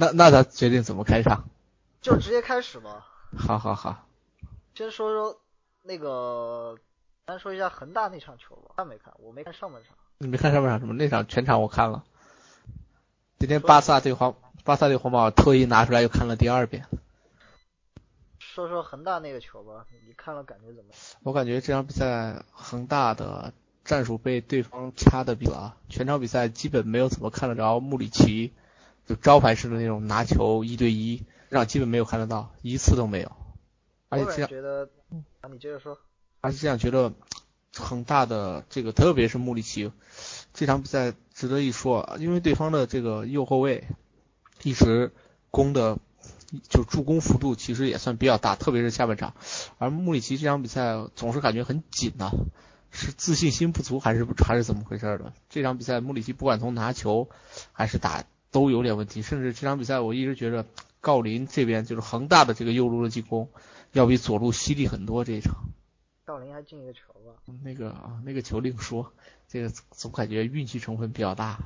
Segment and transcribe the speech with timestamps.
[0.00, 1.44] 那那他决定怎么开场？
[2.00, 3.06] 就直接开始吧。
[3.36, 4.06] 好好好，
[4.74, 5.38] 先说说
[5.82, 6.78] 那个，
[7.26, 8.72] 咱说一下恒大那场球吧。
[8.78, 9.12] 看没看？
[9.18, 9.92] 我没看上半场。
[10.16, 10.94] 你没看上半场什么？
[10.94, 12.02] 那场全场我看了。
[13.38, 16.86] 今天巴萨对皇巴萨对皇马，特意拿出来又看了第二遍。
[18.38, 20.98] 说说恒大那个球吧，你看了感觉怎么样？
[21.24, 23.52] 我感觉这场比赛恒大的
[23.84, 28.54] 战术被对方掐的比了，全场比赛基本没有怎么看得着穆里奇，
[29.10, 33.32] 就招牌式的那种拿球一对一，让基本没有看得到，一次都没有。
[34.08, 34.88] 而且这样觉得，
[35.40, 35.98] 啊，你接着说。
[36.40, 37.12] 而且这样觉得
[37.74, 39.90] 恒大的这个，特别是穆里奇，
[40.54, 43.88] 这场比赛值得一说，因为对方的这个右后卫
[44.62, 45.10] 一直
[45.50, 45.98] 攻的。
[46.68, 49.34] 就助攻幅度其实也算比较大，特别是下半场。
[49.78, 52.32] 而穆里奇这场比赛总是感觉很紧呐，
[52.90, 55.32] 是自信心不足还是还是怎么回事的？
[55.48, 57.30] 这场比赛穆里奇不管从拿球
[57.70, 60.66] 还是打都有点问题，甚至这场比赛我一直觉得
[61.00, 63.48] 郜林这边就是恒大的这个右路的进攻
[63.92, 65.24] 要比左路犀利很多。
[65.24, 65.54] 这一场，
[66.26, 67.42] 郜林还进一个球吧？
[67.62, 69.12] 那个啊，那个球另说，
[69.48, 71.58] 这个总感觉运气成分比较大。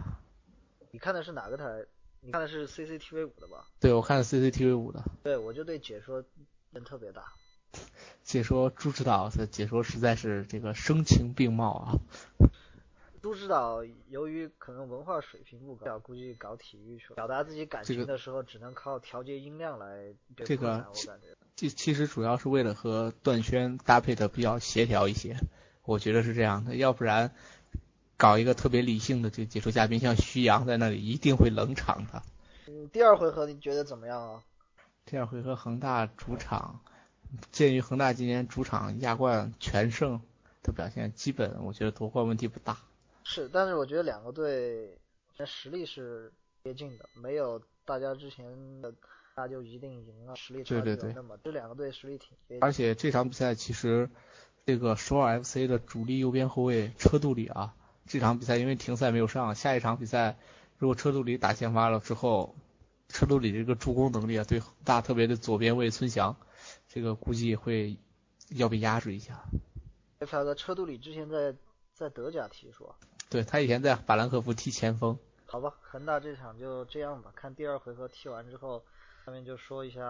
[0.90, 1.64] 你看的是哪个台？
[2.20, 3.66] 你看的是 CCTV 五的吧？
[3.80, 5.04] 对，我看的 CCTV 五的。
[5.22, 6.24] 对，我就对解说
[6.70, 7.32] 人特别大。
[8.22, 11.98] 解说朱指导的解说实在是这个声情并茂啊。
[13.24, 20.12] 朱指导由于可能文化水平不高，估计搞体育去了，表达自己感情的时候只能靠调节音量来。
[20.36, 21.28] 这个，我感觉。
[21.56, 25.38] 其其实主要是为了和段轩搭配的比较协调一些，
[25.86, 27.34] 我觉得是这样的，要不然。
[28.18, 32.22] 搞一个特别理性的这个解说嘉宾，像徐阳在那里一定会冷场的。
[32.66, 34.44] 嗯，第二回合你觉得怎么样啊？
[35.06, 36.80] 第二回合恒大主场，
[37.50, 40.20] 鉴于恒大今年主场亚冠全胜
[40.62, 42.76] 的表现，基本我觉得夺冠问题不大。
[43.24, 44.96] 是，但是我觉得两个队
[45.44, 48.94] 实力是接近的，没有大家之前的
[49.34, 51.36] 那就一定赢了，实力差距那么。
[51.42, 52.58] 这两个队实力挺接近。
[52.62, 54.08] 而且这场比赛其实
[54.64, 57.74] 这个首尔 FC 的主力右边后卫车杜里啊。
[58.06, 60.36] 这场比赛因为停赛没有上，下一场比赛
[60.76, 62.54] 如果车杜里打先发了之后，
[63.08, 66.36] 车杜里这个助攻能力啊，对恒大特别的左边卫孙祥，
[66.86, 67.96] 这个估计会
[68.50, 69.42] 要被压制一下。
[70.18, 71.54] F 哥，车杜里之前在
[71.94, 72.94] 在德甲踢是吧？
[73.34, 75.18] 对他以前在法兰克福踢前锋。
[75.44, 78.80] 好吧，恒大这场就这样吧，看第二回合踢完之后，
[79.26, 80.00] 下面就说一下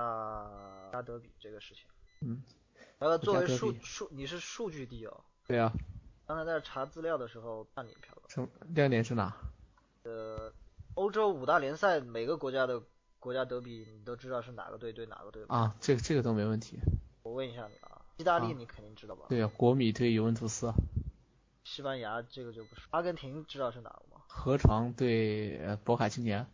[0.93, 1.85] 加德比这个事情。
[2.21, 2.43] 嗯。
[2.99, 5.25] 呃，作为数数，你是数据帝哦。
[5.47, 5.73] 对啊。
[6.27, 9.35] 刚才在查资料的时候，亮点票什么亮点是哪？
[10.03, 10.53] 呃，
[10.93, 12.83] 欧洲五大联赛每个国家的
[13.19, 15.57] 国家德比，你都知道是哪个队对哪个队吗？
[15.57, 16.79] 啊，这个这个都没问题。
[17.23, 19.25] 我问一下你啊，意大利你肯定知道吧？
[19.31, 20.71] 对啊，国米对尤文图斯。
[21.65, 22.85] 西班牙这个就不说。
[22.91, 24.23] 阿根廷知道是哪个吗？
[24.29, 26.47] 河床对博卡青年。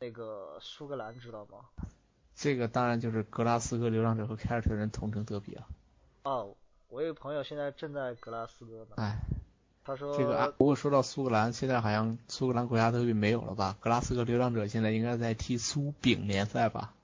[0.00, 1.60] 那个苏格兰知道吗？
[2.34, 5.66] 这个当然就是格拉斯哥流浪者和凯尔特人同城德比啊。
[6.24, 6.56] 哦。
[6.88, 8.90] 我有个朋友现在正在格拉斯哥呢。
[8.98, 9.18] 哎，
[9.82, 13.76] 他说这个啊不过说到苏格兰，现在好像苏格兰国家德比没有了吧？
[13.80, 16.94] 格拉斯哥流浪者现在应该在踢苏丙联赛吧？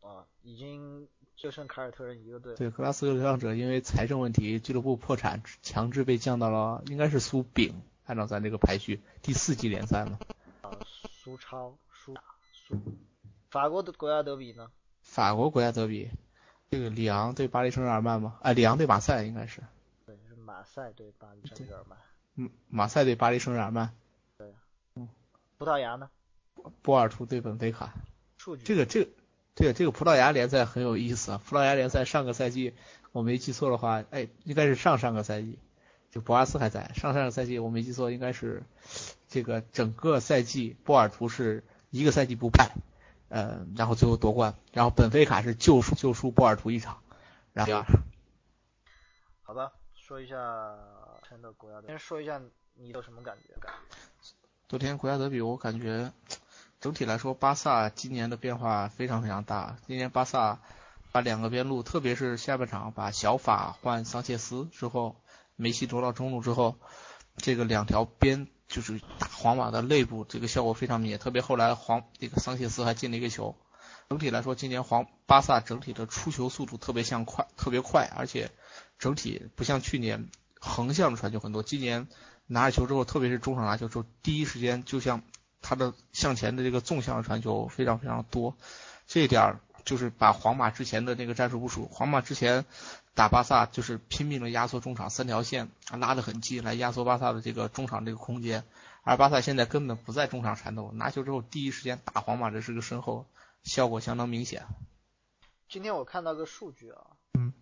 [0.00, 2.54] 啊，已经就剩凯尔特人一个队。
[2.56, 10.18] 对，格拉斯哥流浪者因为财政问题，俱乐部破产，强制被降到了应该是苏丙，按照咱这个排序第四级联赛嘛。
[10.62, 10.70] 啊，
[11.10, 12.14] 苏超、苏
[12.52, 12.80] 苏，
[13.50, 14.70] 法国的国家德比呢？
[15.02, 16.10] 法国国家德比。
[16.68, 18.38] 这个里昂对巴黎圣日耳曼吗？
[18.42, 19.62] 哎，里昂对马赛应该是。
[20.04, 21.96] 对，是马赛对巴黎圣日耳曼。
[22.34, 23.94] 嗯，马赛对巴黎圣日耳曼。
[24.36, 24.52] 对。
[24.96, 25.08] 嗯。
[25.58, 26.10] 葡萄牙呢？
[26.82, 27.94] 波尔图对本菲卡。
[28.38, 28.64] 数据。
[28.64, 29.10] 这个这个，
[29.56, 31.40] 对这个葡萄牙联赛很有意思啊。
[31.44, 32.74] 葡萄牙联赛上个赛季
[33.10, 35.58] 我没记错的话，哎，应该是上上个赛季，
[36.12, 36.92] 就博阿斯还在。
[36.94, 38.62] 上上个赛季我没记错，应该是
[39.28, 42.70] 这个整个赛季波尔图是一个赛季不败。
[43.28, 47.02] 呃，然后最后夺冠，然后本菲卡是就输就输波尔图一场，
[47.52, 47.84] 然后第二。
[49.42, 52.40] 好吧，说一下昨天的国家队，先说一下
[52.74, 53.58] 你有什么感觉？
[53.58, 53.72] 感
[54.68, 56.12] 昨天国家德比，我感觉
[56.80, 59.76] 整体来说，巴萨今年的变化非常非常大。
[59.86, 60.60] 今年巴萨
[61.12, 65.16] 把两个边路，特别是下半场把小法换桑切斯之后，
[65.56, 66.76] 梅西挪到中路之后，
[67.36, 68.48] 这个两条边。
[68.68, 71.20] 就是打皇马的内部，这个效果非常明显。
[71.20, 73.54] 特别后来皇那个桑切斯还进了一个球。
[74.08, 78.50] 整体来说，今年皇巴萨整体的出球速度特别像快，特别快，而且
[78.98, 81.62] 整体不像去年横向传球很多。
[81.62, 82.08] 今年
[82.48, 85.22] 拿着球之后，特别是中场拿球之后，第一时间就像
[85.62, 88.56] 他的向前的这个纵向传球非常非常多。
[89.06, 92.64] 这一点就是把皇马之前的那个战术部署，皇马之前
[93.14, 98.64] 打巴萨就是拼命的压缩中场三条线，拉得很近来压缩巴萨的这个中场这个空间，
[99.02, 103.26] 而巴萨现在根本不在中场缠斗，拿球之后第一时间打皇马的这是个身后，
[103.62, 104.66] 效果相当明显。
[105.68, 107.06] 今天我看到个数据啊，
[107.38, 107.52] 嗯，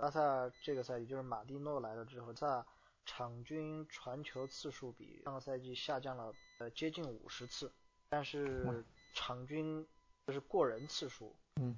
[0.00, 2.64] 巴萨这个赛季就是马蒂诺来了之后，在
[3.08, 7.72] 场均传球次数比上个赛季下降了呃接近五十次，
[8.10, 8.84] 但是
[9.14, 9.86] 场均
[10.26, 11.74] 就是过人次数，嗯，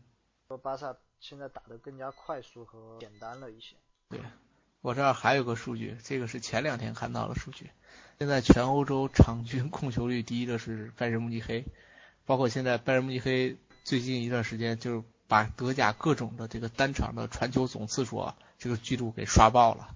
[0.49, 0.97] 说巴萨。
[1.23, 3.77] 现在打得更加快速和简单了一些。
[4.09, 4.19] 对，
[4.81, 7.69] 我这儿还有个数据，这个是前两天看到的数据。
[8.19, 11.67] 现在全欧洲场均控球率第一的是拜仁慕尼黑，
[12.25, 19.95] 包括现在拜仁慕尼黑最近一段时间就是把德甲各种的这个单场的传球总次数啊，这个记录给刷爆了。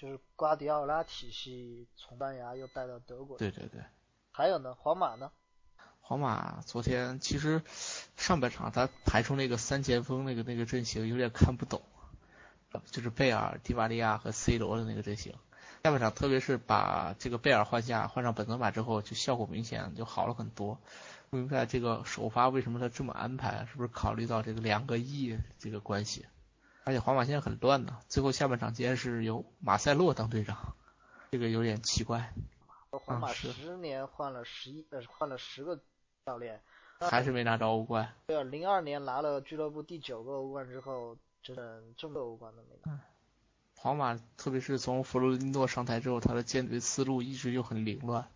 [0.00, 3.36] 就是瓜迪奥拉体系从班牙又带到德国。
[3.36, 3.82] 对对对。
[4.30, 5.32] 还有呢，皇马呢？
[6.00, 7.62] 皇马昨天其实
[8.16, 11.82] 上半场他排出那个三前锋那个那个阵型有点看不懂，
[12.92, 15.34] 就是贝尔、迪瓦利亚和 C 罗的那个阵型。
[15.82, 20.78] 下半场特别是把这个贝尔换下，换上本泽马之后，就效果明显就好了很多。
[21.30, 26.24] 不明白这个首发为什么他这么安排，是不是考虑到这个两个亿这个关系？
[26.88, 30.74] 而且皇马现在很乱呢，最后下半场竟然是由马塞洛当队长，
[31.30, 32.32] 这个有点奇怪。
[32.90, 35.78] 皇马十年换了十一呃换了十个。
[36.24, 36.60] 教练
[36.98, 38.14] 还是没拿着欧冠。
[38.26, 43.00] 对啊，零二年拿了俱乐部第九个欧冠之后，整整这么多欧冠都没拿。
[43.76, 48.28] 皇马特别是从弗洛伦蒂诺上台之后，他的建队思路一直就很凌乱。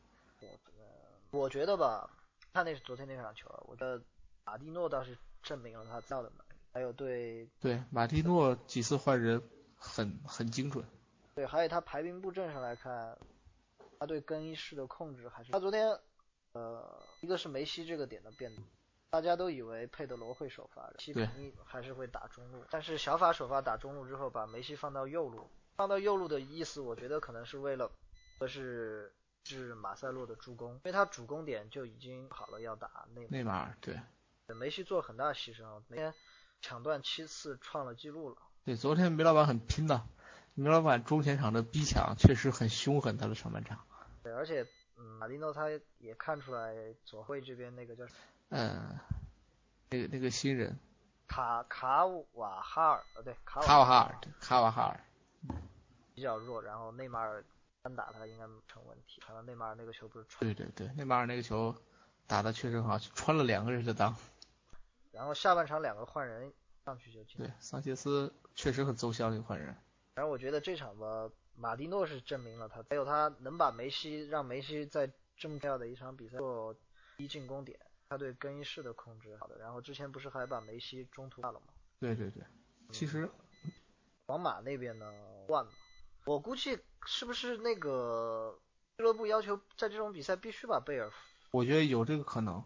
[1.33, 2.09] 我觉得吧，
[2.55, 4.01] 看那是昨天那场球，我觉得
[4.45, 6.31] 马蒂诺倒是证明了他造的
[6.73, 9.43] 还有对对马蒂诺几次换人
[9.77, 10.85] 很很精准。
[11.35, 13.17] 对，还有他排兵布阵上来看，
[13.99, 15.99] 他对更衣室的控制还是他昨天。
[16.55, 18.63] 呃，一个是梅西这个点的变动，
[19.09, 22.63] 大家都以为佩德罗会首发，西肯定还是会打中路。
[22.69, 27.91] 但是小法首发打中路之后，把梅西放到右路，放到右路的意思，我觉得可能是为了，
[28.39, 29.11] 说是
[29.45, 33.75] 是马塞洛的助攻，因为他主攻点就已经好了，要打内内马尔。
[33.81, 33.99] 对，
[34.55, 36.13] 梅西做很大牺牲，每天
[36.63, 38.37] 抢断七次创了记录了。
[38.65, 40.03] 对，昨天梅老板很拼的，
[40.55, 43.85] 梅老板中前场的逼抢确实很凶狠，他的上半场。
[44.23, 44.67] 对，而且。
[44.99, 45.69] 嗯，马丁诺他
[45.99, 46.75] 也看出来
[47.05, 48.05] 左会这边那个叫
[48.51, 48.97] 嗯，
[49.89, 50.79] 那个那个新人
[51.27, 52.05] 卡卡
[52.35, 55.01] 瓦哈尔，呃对，卡瓦哈尔，卡瓦哈尔
[56.15, 57.43] 比较弱，然后内马尔
[57.83, 59.21] 单打他应该不成问题。
[59.27, 61.75] 可能内马尔那个球不是穿对对对，内马尔那个球
[62.29, 64.15] 打的确实好，穿了两个人的裆。
[65.13, 66.53] 然后下半场两个换人
[66.85, 67.37] 上去就进。
[67.37, 69.77] 对，桑切斯确实很奏效那个换人。
[70.15, 71.31] 然后我觉得这场吧。
[71.55, 75.07] 马蒂诺是证明了他，还有他能把梅西让梅西在
[75.37, 76.75] 这么重要的一场比赛做
[77.19, 77.79] 一进攻点，
[78.09, 79.59] 他对更衣室的控制好的。
[79.59, 81.67] 然后之前不是还把梅西中途换了吗？
[82.01, 82.43] 对对对，
[82.91, 83.31] 其实
[84.27, 85.13] 皇马那边呢
[85.47, 85.71] 换了，
[86.25, 88.59] 我估计是不是那个
[88.97, 91.13] 俱乐部要求在这种比赛必须把贝尔？
[91.51, 92.65] 我觉得有这个可能。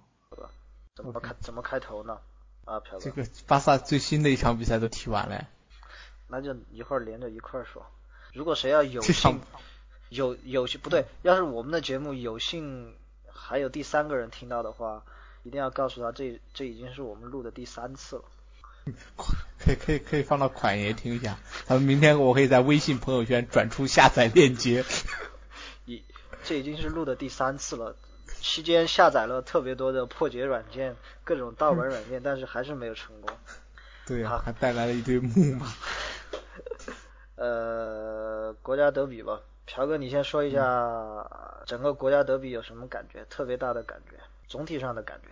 [0.95, 2.23] 怎么开怎么开头呢？
[2.67, 3.01] 啊，朴哥。
[3.01, 5.49] 这个巴萨最新的一场比赛都踢完了。
[6.29, 7.87] 那就一会儿连着一块儿说。
[8.35, 9.41] 如果谁要有幸，
[10.11, 12.95] 有有幸不对，要是我们的节目有幸
[13.33, 15.05] 还有第三个人听到的话，
[15.43, 18.25] 一定要告诉他，这这已经是我们录的第三次了。
[19.59, 24.85] 可以可以可以放到款爷听一下，咱们明天我可以在微信朋友圈转出下载链接。
[25.87, 26.03] 已
[26.45, 27.97] 这已经是录的第三次了，
[28.47, 33.29] 期间下载了特别多的破解软件，各种盗版软件，但是还是没有成功。
[34.07, 35.67] 对呀，还带来了一堆木马。
[37.35, 40.63] 呃，国家德比吧，朴哥，你先说一下
[41.67, 43.25] 整个国家德比有什么感觉？
[43.29, 45.31] 特别大的感觉，总体上的感觉。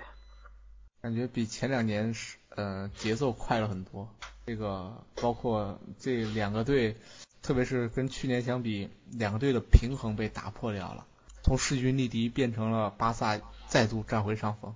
[1.01, 4.09] 感觉比前两年是呃节奏快了很多。
[4.45, 6.97] 这个包括这两个队，
[7.43, 11.07] 特别是跟去年相比，两个队的平衡被打破掉了，
[11.45, 14.75] 从势均力敌变成了巴萨再度占回上风。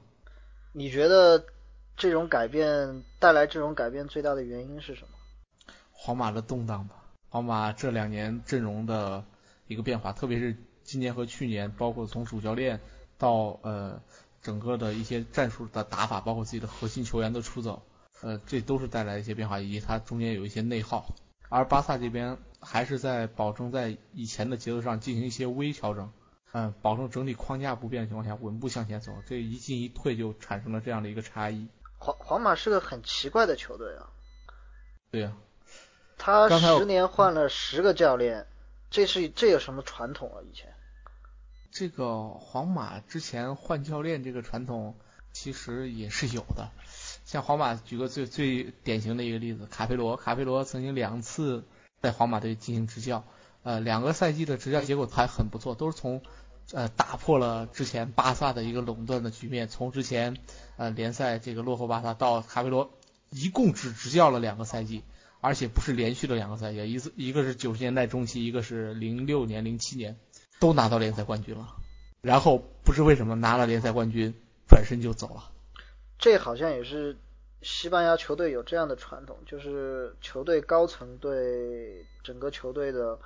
[0.73, 1.47] 你觉得
[1.97, 5.09] 这种改变带来这种改变最大的原因是什么？
[5.93, 6.97] 皇马的动荡吧。
[7.31, 9.25] 皇马这两年阵容的
[9.67, 12.81] 一个变化，特别是今年和去年，包括从主教练
[13.17, 14.03] 到呃
[14.43, 17.83] 整个的一些战术的打法，包括自己的核心球员的出走，
[18.21, 21.15] 呃，这都是带来一些变化，以及它中间有一些内耗。
[21.49, 26.13] 而巴萨这边还是在保证在以前的节奏上进行一些微调整，
[26.53, 29.13] 嗯，保证整体框架不变的情况下稳步向前走。
[29.27, 31.69] 这一进一退就产生了这样的一个差异。
[31.99, 34.11] 皇皇马是个很奇怪的球队啊。
[35.11, 35.33] 对呀。
[36.21, 38.49] 他十年换了十个教练，
[38.91, 40.43] 这是这有什么传统啊？
[40.43, 40.75] 以前
[41.71, 44.97] 这个皇马之前换教练这个传统
[45.33, 46.71] 其实也是有的，
[47.25, 51.65] 像皇马举个最最典型的一个例子，卡佩罗，卡佩罗曾经两次
[52.03, 53.23] 在皇马队进行执教，
[53.63, 56.21] 呃，两个赛季的执教结果还很不错，都是从
[56.73, 60.37] 呃打破了之前巴萨的一个垄断的局面，从之前
[60.77, 62.91] 呃联赛这个落后巴萨到卡佩罗
[63.31, 65.03] 一共只执教了两个赛季，
[65.41, 70.17] 而且不是连续的两个赛季，一次一个是九十年代中期，一个是零六年零七年，
[70.61, 71.69] 都拿到联赛冠军了，
[72.21, 74.35] 然后不知为什么拿了联赛冠军，
[74.69, 75.51] 转身就走了。
[76.19, 77.17] 这好像也是
[77.63, 83.19] 西班牙球队有这样的传统，就是球队高层对整个球队的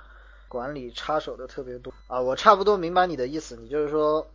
[0.53, 2.21] 管理插手的特别多啊。
[2.21, 4.27] 我差不多明白你的意思，你就是说，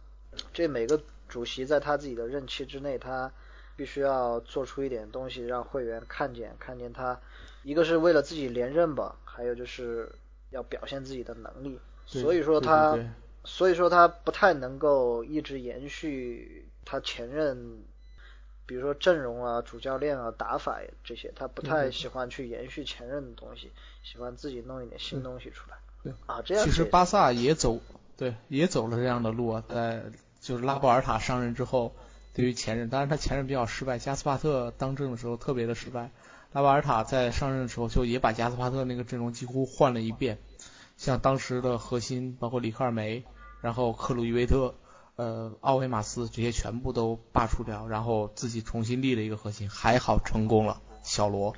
[0.53, 3.31] 这每个主席在他自己的任期之内，他
[3.77, 7.21] 必须要做出一点东西让会员看见，看见他，
[7.63, 10.11] 一个是为了自己连任吧，还有就是
[10.51, 11.79] 要表现自己的能力。
[12.05, 12.99] 所以说他，
[13.45, 17.85] 所以说他不太能够一直延续他前任。
[18.67, 23.73] 比如说阵容啊、主教练啊、打法这些，他不太喜欢去延续前任的东西，
[24.03, 25.79] 喜欢自己弄一点新东西出来。
[26.03, 27.81] 对啊，这样其实巴萨也走，
[28.17, 29.65] 对，也走了这样的路啊。
[29.69, 30.03] 在
[30.41, 31.95] 就是拉波尔塔上任之后，
[32.35, 36.11] 对于前任，当然他前任比较失败，加斯帕特当政的时候特别的失败。
[36.53, 40.39] 拉波尔塔在上任的时候就也把加斯帕特那个阵容几乎换了一遍，
[40.97, 43.25] 像当时的核心包括里克尔梅，
[43.61, 44.75] 然后克鲁伊维特。
[45.17, 50.81] 呃，奥维马斯这些全部都罢黜掉，然后自己重新立了一个核心，还好成功了。
[51.03, 51.57] 小罗，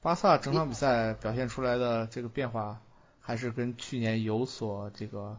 [0.00, 2.80] 巴萨整场比赛表现出来的这个变化，
[3.22, 5.38] 还是跟去年有所这个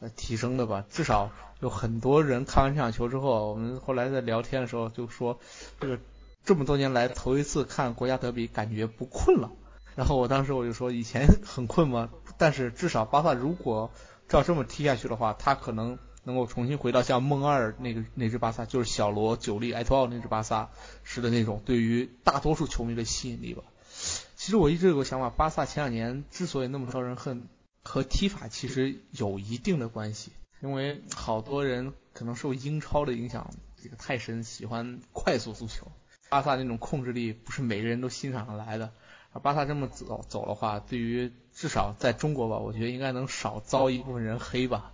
[0.00, 0.86] 呃提升的吧。
[0.88, 5.38] 至少有很多人看完这场球之后，我们后来在聊天的时候就说，
[5.78, 5.98] 这个
[6.44, 9.50] 这么多年来头一次看国家德比，感觉不困了。
[9.94, 12.08] 然后我当时我就说，以前很困吗？
[12.38, 13.90] 但是至少巴萨如果
[14.28, 15.98] 照这么踢下去的话，他可能。
[16.24, 20.68] 能够重新回到像梦二那个那支巴萨，就是小罗、久利、埃托奥那支巴萨
[21.02, 23.62] 时的那种对于大多数球迷的吸引力吧。
[24.38, 27.48] 其实我一直有个想法，巴萨前两年之所以那么招人恨，
[27.82, 30.30] 和踢法其实有一定的关系。
[30.60, 33.50] 因为好多人可能受英超的影响，
[33.82, 35.88] 这个太深，喜欢快速足球。
[36.28, 38.92] 巴萨那种控制力不是每个人都欣赏得来的。
[39.32, 44.92] 而巴萨这么走走的话，对于至少在中国吧，我觉得应该能少遭一部分人黑吧。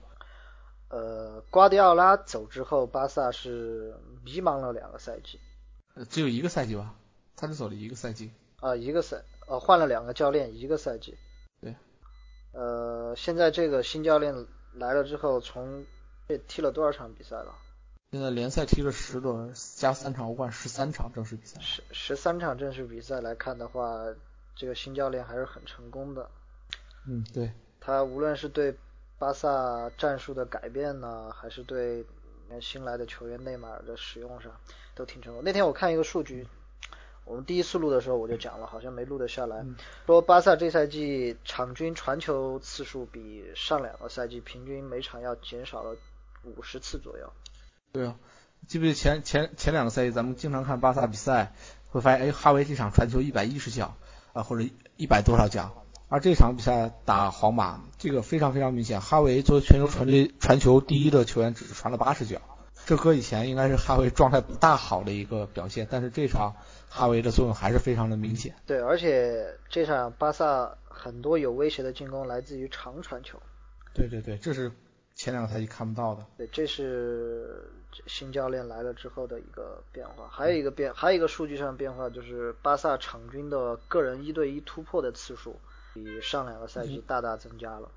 [0.88, 5.38] 呃，瓜迪奥拉走之后，巴萨是迷茫了两个赛季。
[5.94, 6.94] 呃，只有一个赛季吧？
[7.36, 8.32] 他只走了一个赛季。
[8.60, 11.16] 啊，一个赛，呃，换了两个教练，一个赛季。
[11.60, 11.74] 对。
[12.52, 15.84] 呃，现在这个新教练来了之后，从
[16.28, 17.54] 这踢了多少场比赛了？
[18.12, 21.60] 现在联赛踢了十轮，加三场欧冠，十三场正式比赛。
[21.60, 24.04] 十十三场正式比赛来看的话，
[24.54, 26.30] 这个新教练还是很成功的。
[27.06, 27.52] 嗯，对。
[27.80, 28.76] 他无论是对。
[29.16, 32.04] 巴萨战术的改变呢，还是对
[32.60, 34.52] 新来的球员内马尔的使用上
[34.94, 35.42] 都挺成功。
[35.42, 36.46] 那天我看一个数据，
[37.24, 39.64] 我们第一次录的时候我就讲了，好像没录得下来，
[40.06, 45.96] 说巴萨这赛季场均传球次数比上两个赛季平均每场要减少了
[46.42, 47.32] 五十次左右。
[47.92, 48.16] 对啊，
[48.68, 51.54] 记不记得前前前两个赛季咱们经常看巴萨比赛，
[51.90, 53.96] 会发现哎哈维这场传球一百一十脚
[54.32, 55.84] 啊，或者一百多少脚。
[56.10, 62.42] 而这场比赛打皇马，这个非常非常明显，哈维作为全球传球传球第一的球员，只是传了八十脚。
[62.86, 66.54] 这搁以前应该是哈维状态不大好的一个表现，但是这场
[66.88, 68.54] 哈维的作用还是非常的明显。
[68.66, 73.40] 对，而且这场巴萨很多有威胁的进攻来自于长传球。
[73.94, 74.70] 对对对，这是
[75.14, 76.26] 前两个赛季看不到的。
[76.36, 77.70] 对，这是
[78.06, 80.28] 新教练来了之后的一个变化。
[80.30, 85.56] 还有一个变，还有一个数据上的变化就是巴萨场均的个人一对一突破的次数。
[85.94, 87.88] 比上两个赛季大大增加了。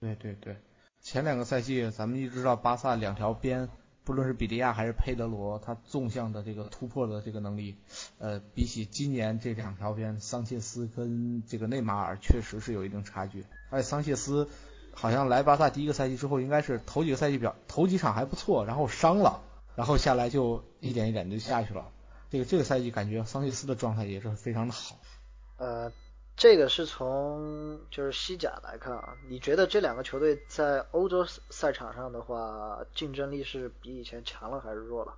[0.00, 0.56] 对对对，
[1.02, 3.68] 前两个赛季咱们一直知道巴萨两条边，
[4.04, 7.76] 不论是比利亚还是佩德罗，他纵向的这个突破的这个能力，
[8.18, 13.44] 呃，比起今年这两条边，桑切斯跟这个内马尔确实是有一定差距。
[13.70, 14.48] 而且桑切斯
[14.92, 19.40] 好像来巴萨第一个赛季之后，应该是头几个赛季表头几场还不错，然后伤了，
[19.76, 21.88] 然后下来就一点一点就下去了。
[22.30, 24.98] 这个这个赛季感觉桑切斯的状态也是非常的好。
[25.58, 25.92] 呃。
[26.36, 35.14] 这个是从就是西甲来看啊，你觉得这两个球队在欧洲赛场上的话，竞争力是比以前强了还是弱了？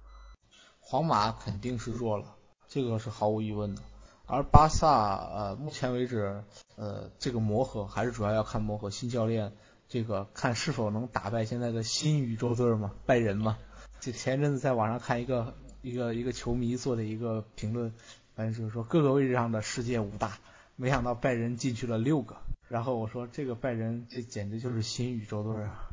[0.81, 2.35] 皇马肯定是弱了，
[2.69, 3.83] 这个是毫无疑问的。
[4.27, 6.43] 而巴萨呃，目前为止
[6.77, 9.53] 呃，这个磨合还是主要要看磨合新教练，
[9.89, 13.57] 这个看是否能打败现在的新宇宙队嘛，拜仁嘛。
[14.01, 17.95] 就前阵子在网上看一个一个一个球迷做的一个评论，
[18.35, 20.39] 反正就是说各个位置上的世界五大。
[20.77, 22.37] 没想到拜仁进去了六个，
[22.69, 25.89] 然后我说这个拜仁这简直就是新宇宙队啊！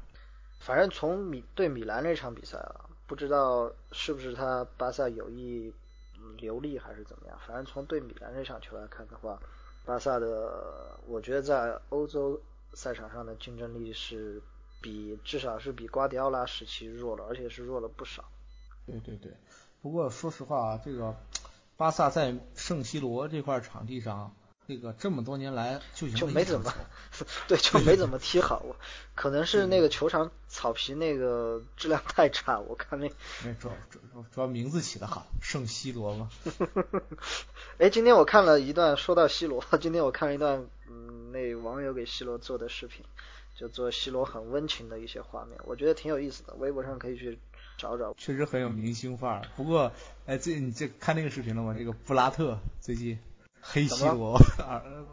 [0.60, 5.72] 反正从米对米兰那场比赛啊，不知道是不是他巴萨有意
[6.38, 7.38] 留力还是怎么样？
[7.46, 9.40] 反正从对米兰这场球来看的话，
[9.86, 12.42] 巴萨的我觉得在欧洲
[12.74, 14.42] 赛场上的竞争力是
[14.82, 18.26] 比至少是比瓜迪奥拉时期弱了，而且是弱了不少。
[18.88, 19.32] 对对对，
[19.84, 21.16] 不过说实话啊，这个
[21.78, 24.34] 巴萨在圣西罗这块场地上。
[24.72, 26.74] 这个这么多年来就就没怎么，
[27.50, 28.66] 对，就没怎么踢好。
[29.16, 33.12] 可能是那个球场草皮那个 质量太差，我看那。
[33.44, 33.76] 没主要
[34.32, 36.30] 主要名字起的好，圣西罗嘛。
[37.80, 43.04] 哎，今天我看了一段，说到西罗，今天我看了一段，嗯，那网友给西罗做的视频，
[43.58, 47.38] 就做西罗很温情的一些画面，我觉得挺有意思的，微博上可以去
[47.78, 48.16] 找找。
[48.18, 49.42] 确实很有明星范儿。
[49.58, 49.92] 不过，
[50.26, 51.76] 哎，最你这看那个视频了吗？
[51.78, 53.20] 这个布拉特最近。
[53.62, 54.38] 黑西罗，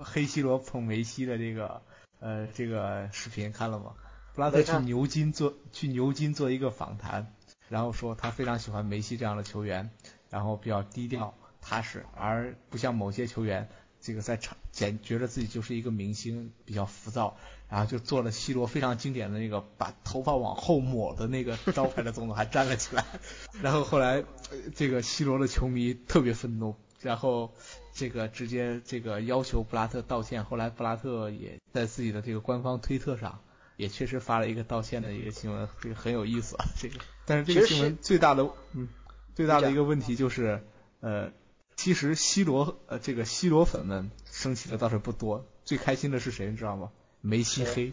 [0.02, 1.82] 黑西罗捧梅西的这个
[2.18, 3.92] 呃这个视频看了吗？
[4.34, 7.34] 布拉特去牛津做去牛津做一个访谈，
[7.68, 9.90] 然后说他非常喜欢梅西这样的球员，
[10.30, 13.68] 然后比较低调踏实，而不像某些球员
[14.00, 17.36] 这个在场简觉得自己就是一个明星，比较浮躁，
[17.68, 23.04] 然后就做了西罗非常经典的那个把头发往后抹的那个招牌的动作，还站了起来，
[23.60, 24.24] 然后后来
[24.74, 26.76] 这个西罗的球迷特别愤怒。
[27.00, 27.54] 然后
[27.98, 33.40] 这个直接这个要求布拉特道歉，后来布拉特也在自己的这个官方推特上
[33.76, 37.00] 也确实发了一个道歉的一个新闻，这个很有意思啊，这个。
[37.26, 38.88] 但是这个新闻最大的嗯
[39.34, 40.62] 最大的一个问题就是
[41.00, 41.32] 呃
[41.74, 46.92] 其实 C 罗呃这个 C 罗粉们生气的倒是不多，最开心的是谁你知道吗？
[47.20, 47.92] 梅西黑，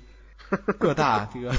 [0.77, 1.55] 各大这个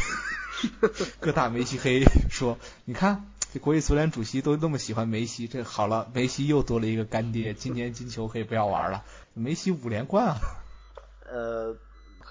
[1.19, 3.33] 各大梅西黑说你看。
[3.59, 9.05] 国际足联主席都那么喜欢梅西，这好了，梅西又多了一个干爹，今年金球可以不要玩了。
[9.35, 10.37] 梅西五连冠啊！
[11.25, 11.77] 呃，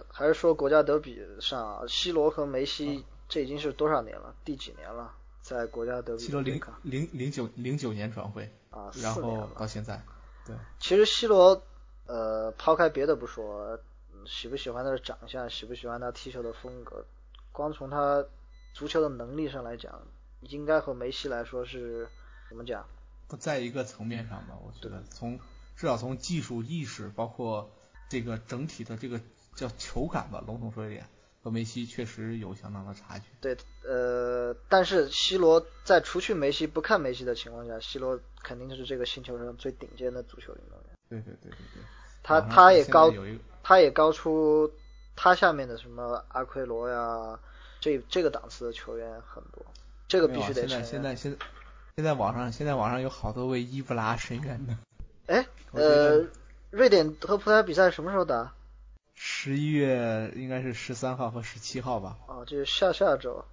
[0.10, 4.34] 还是说国家德比上，C 罗和梅西这已经是多少年了？
[4.44, 5.14] 第几年了？
[5.42, 10.02] 在国家德比？C 罗零零零九零九年转会啊，然后到现在。
[10.46, 10.56] 对。
[10.80, 11.62] 其实 C 罗，
[12.08, 13.80] 呃，抛开别的不说，
[14.26, 17.06] 喜不喜欢他的长相，喜不喜欢他踢球的风格，
[17.52, 18.26] 光从他
[18.74, 20.02] 足球的能力上来讲。
[20.50, 22.08] 应该和梅西来说是
[22.50, 22.86] 怎么讲？
[23.28, 25.40] 不在一个层面上吧，我觉得从
[25.76, 27.72] 至少从技术意识，包括
[28.10, 29.20] 这个整体的这个
[29.56, 31.08] 叫球感吧，笼统说一点，
[31.42, 33.26] 和梅西确实有相当的差距。
[33.42, 40.98] 对，呃，但是 C 罗在除去梅西不看梅西的情况下，C 罗肯定是这个星球上最顶尖的足球运动员。
[41.10, 41.84] 对对对对对。
[42.22, 43.12] 他他也高，
[43.64, 44.72] 他也高出
[45.16, 47.40] 他下面的什么阿奎罗呀，
[47.80, 49.66] 这这个档次的球员很多。
[50.08, 51.38] 这个必须得现在现在现
[51.96, 54.78] 现在网上现在网上有好多为伊布拉申冤的。
[55.28, 56.24] 哎，呃，
[56.70, 58.54] 瑞典和葡萄牙比赛什么时候打？
[59.16, 62.18] 十一月应该是十三号和十七号吧。
[62.28, 63.44] 哦，就是下下周。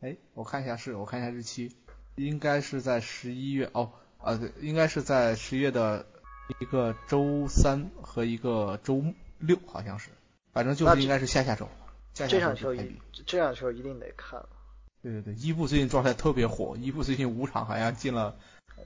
[0.00, 1.70] 哎，我看一下是，我看一下日期，
[2.16, 6.04] 应该是在十一月哦，啊对，应该是在十一月的
[6.58, 9.04] 一个周三和一个周
[9.38, 10.08] 六，好像是，
[10.52, 11.68] 反正就是应该是下下周。
[12.14, 14.44] 这场球一这场球一定得看。
[15.02, 18.36] 对对对，伊布最近状态特别火，伊布最近五场好像进了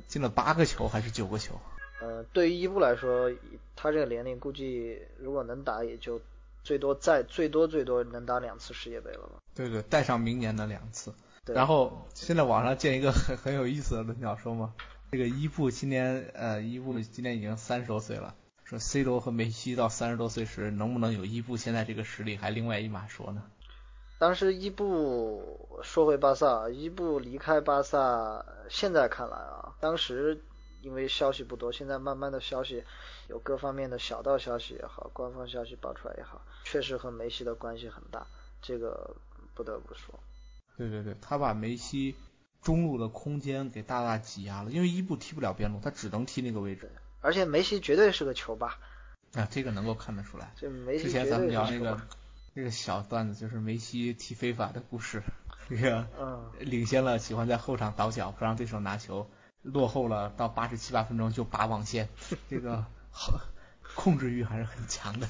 [0.09, 1.61] 进了八个球还是九个球。
[2.01, 3.31] 呃，对于伊布来说，
[3.75, 6.21] 他这个年龄估计如果能打，也就
[6.63, 9.37] 最多再最多最多能打两次世界杯了吧。
[9.55, 11.15] 对对，带上明年的两次。
[11.47, 14.75] 然后现在网上见一个很很有意思的论调说嘛，
[15.13, 23.43] 这个伊布今年呃伊布今年已经三十多岁了，说 C 罗和梅西到三十多岁时能不能有伊布现在这个实力还另外一码说呢。
[24.19, 30.43] 当时伊布说回巴萨，伊布离开巴萨，现在看来啊，当时
[30.81, 32.83] 因为消息不多，现在慢慢的消息
[33.29, 38.27] 有各方面的小道消息也好，官方消息爆出来也好，确实和梅西的关系很大，
[38.63, 39.15] 这个
[39.55, 40.19] 不得不说。
[40.79, 42.15] 对对对，他把梅西
[42.63, 46.91] 中路的空间给大大挤压了，因为伊布踢不了边路，他只能踢那个位置。
[47.21, 48.79] 而且梅西绝对是个球霸。
[49.35, 50.51] 啊，这个能够看得出来。
[50.57, 52.01] 这梅西之前咱们聊那个。
[52.57, 55.23] 这个小段子就是梅西踢非法的故事，
[55.69, 56.09] 这个
[56.59, 62.09] 领先了，喜欢在后场倒脚不让对手拿球，落后了到八十七八分钟就拔网线，
[62.49, 63.39] 这个好
[63.95, 65.29] 控制欲还是很强的。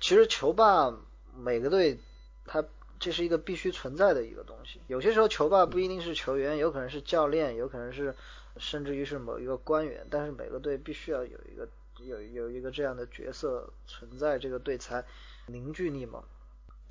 [0.00, 0.94] 其实球霸
[1.36, 1.98] 每个队
[2.46, 2.64] 他
[3.00, 8.14] 这是一个必须存在的一个东西，有些时候球霸不一定是球员，有可能是教练，有可能是
[8.58, 15.04] 甚至于是某一个官员，但是每个队必须要有一个有有一个这样的角色存在，这个队才
[15.48, 16.22] 凝聚力嘛。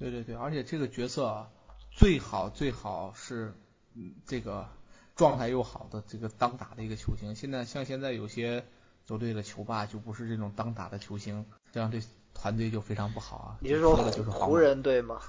[0.01, 1.47] 对对对，而且这个角色啊，
[1.91, 3.53] 最好最好是
[3.93, 4.67] 嗯这个
[5.15, 7.35] 状态又好的这个当打的一个球星。
[7.35, 8.65] 现在像现在有些
[9.05, 12.01] 球队的球霸就不是这种当打的球星，这样对
[12.33, 13.57] 团队就非常不好啊。
[13.59, 15.21] 你是说湖人队吗？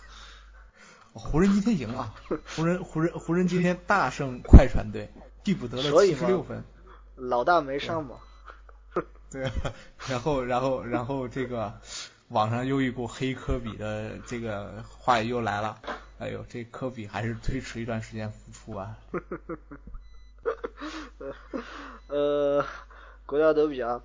[1.12, 2.14] 湖人今天赢了，
[2.56, 5.10] 湖人湖人湖人今天大胜快船队，
[5.44, 6.64] 替补得了七十六分。
[7.16, 8.16] 老大没上嘛。
[9.30, 9.50] 对，
[10.08, 11.78] 然后然后然后这个
[12.32, 15.78] 网上又一股黑科比的这个话语又来了。
[16.18, 18.96] 哎呦，这科比还是 推迟一段时间复出啊。
[22.08, 22.64] 呃，
[23.26, 24.02] 国家德比啊，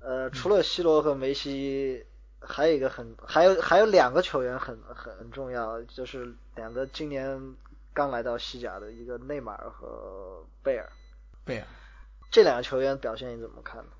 [0.00, 2.04] 呃，除了 C 罗和梅西，
[2.40, 7.54] 还有一个很，还有还有两个球员很很重要，就是两个今年
[7.92, 10.90] 刚来到西甲的一个内马尔和贝尔。
[11.44, 11.66] 贝尔。
[12.30, 13.90] 这两个球员表现你怎么看呢？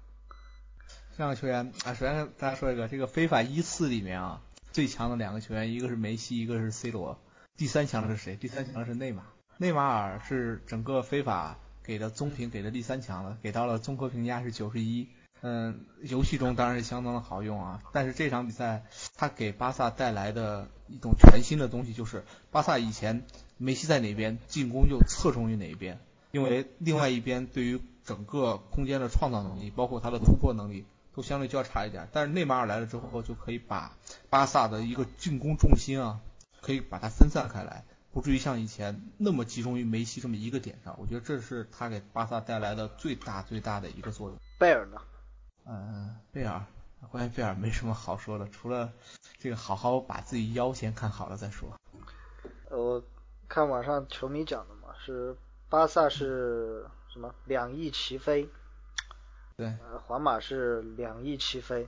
[1.15, 4.41] 这两个球员啊，首先大家说一个，这个非法一四里面啊，
[4.73, 7.19] 最强的两个球员，一个是梅西，一个是 C 罗，
[7.59, 8.37] 第三强的是谁？
[8.37, 9.29] 第三强的是内马尔。
[9.59, 15.07] 内马尔是整个非法给的综评给的第三强了，给到了综合评价是九十一。
[15.43, 23.23] 嗯，游戏中当然是相当的好用啊，但是这场比赛他给巴萨带来的一种全新的东西就是，巴萨以前
[23.59, 25.99] 梅西在哪边进攻就侧重于哪一边，
[26.31, 30.87] 因为另外一边对于整个空间的创造能力，包括他的突破能力。
[31.15, 33.97] 都相对较差一点，但是内马尔来了之后，就可以把
[34.31, 36.21] 巴萨的一个进攻重心啊，
[36.63, 40.97] 可以把它分散开来，不至于像以前那么集中于梅西这么一个点上。
[40.99, 44.39] 我觉得这是他给巴萨带来的最大最大的一个作用。
[44.59, 44.97] 贝尔呢？
[45.67, 46.65] 嗯，贝尔，
[47.11, 48.91] 关于贝尔没什么好说的，除了
[49.39, 51.69] 这个好好把自己腰先看好了再说。
[52.71, 53.03] 我
[53.49, 55.37] 看网上球迷讲的嘛，是
[55.69, 58.49] 巴萨是什么两翼齐飞。
[59.57, 61.87] 对，呃，皇马是两亿起飞，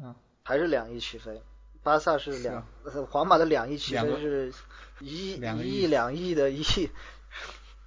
[0.00, 1.42] 嗯，还是两亿起飞，
[1.82, 2.64] 巴萨是两，
[3.10, 4.52] 皇马的两亿起飞是
[5.00, 6.62] 一亿一亿两亿的亿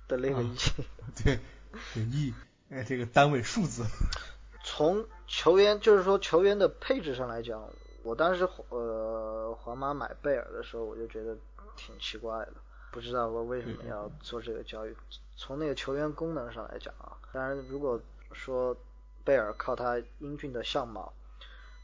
[0.08, 0.56] 的那个亿，
[1.23, 1.39] 对，
[1.95, 2.34] 亿，
[2.69, 3.84] 哎，这个单位数字。
[4.63, 7.69] 从球员就是说球员的配置上来讲，
[8.04, 11.38] 我当时呃皇马买贝尔的时候，我就觉得
[11.78, 12.54] 挺奇怪的，
[12.91, 14.93] 不知道我为什么要做这个交易。
[15.38, 17.97] 从那个球员功能上来讲啊，当然如果
[18.34, 18.75] 说。
[19.26, 21.12] 贝尔靠他英俊的相貌，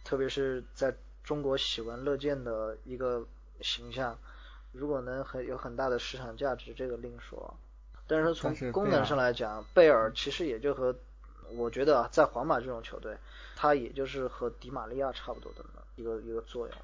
[0.06, 3.26] 特别是在中国喜闻乐见的一个
[3.62, 4.18] 形象，
[4.72, 7.58] 如果能很有很大的市场价值，这个另说。
[8.08, 10.96] 但是从功能上来讲，贝尔其实也就和
[11.56, 13.18] 我觉得啊在皇马这种球队，
[13.56, 15.64] 他也就是和迪玛利亚差不多的
[15.96, 16.78] 一个一个作用。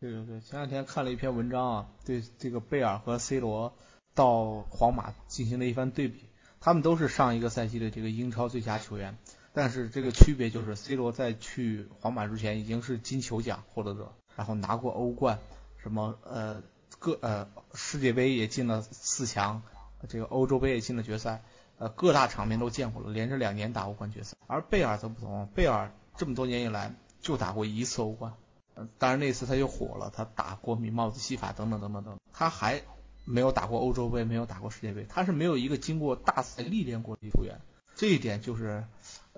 [0.00, 3.76] 对对对，前两天看了一篇文章啊，对这个贝尔和 C 罗
[4.14, 6.24] 到皇马进行了一番对比，
[6.60, 9.18] 他们都是上一个赛季的这个英超最佳球员。
[9.60, 15.40] 但是这个区别就是，C 罗在去皇马之前已经是金球奖获得者，然后拿过欧冠，
[15.82, 16.62] 什么呃
[17.00, 19.62] 各呃世界杯也进了四强，
[20.08, 21.42] 这个欧洲杯也进了决赛，
[21.78, 24.36] 呃各大场面都见过了，连着两年打欧冠决赛。
[24.46, 28.34] 而贝尔则不同，贝尔这么多年以来就打过一次欧冠，
[28.74, 32.80] 呃当然那次他就火了，他打过米帽子戏法等等等等等，他还
[33.24, 37.60] 没有打过欧洲杯，没有打过世界杯，他是没有一个经过大赛历练过的球员，
[37.96, 38.84] 这一点就是。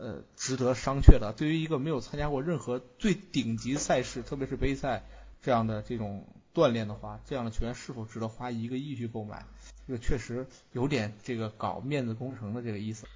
[0.00, 1.34] 呃，值得商榷的。
[1.36, 5.04] 对于一个没有参加过任何最顶级赛事，特别是杯赛
[5.42, 9.44] 这样的这种锻炼的话，这样的球员是否值得花一个亿去购买？
[9.86, 13.06] 这个确实有点这个搞面子工程的这个意思。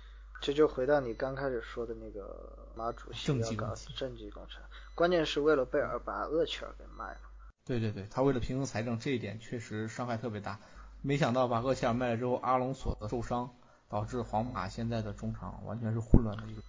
[0.43, 4.61] 这就回到你刚开始说的那个马主席要搞政绩工程，
[4.95, 7.21] 关键是为了贝尔把厄齐尔给卖了。
[7.65, 10.61] 对对对，他为了平衡财政，这一点确实伤害特别大。
[11.01, 13.55] 没想到把厄齐尔卖了之后，阿隆索的受伤
[13.89, 16.63] 导致皇马现在的中场完全是混乱的一个。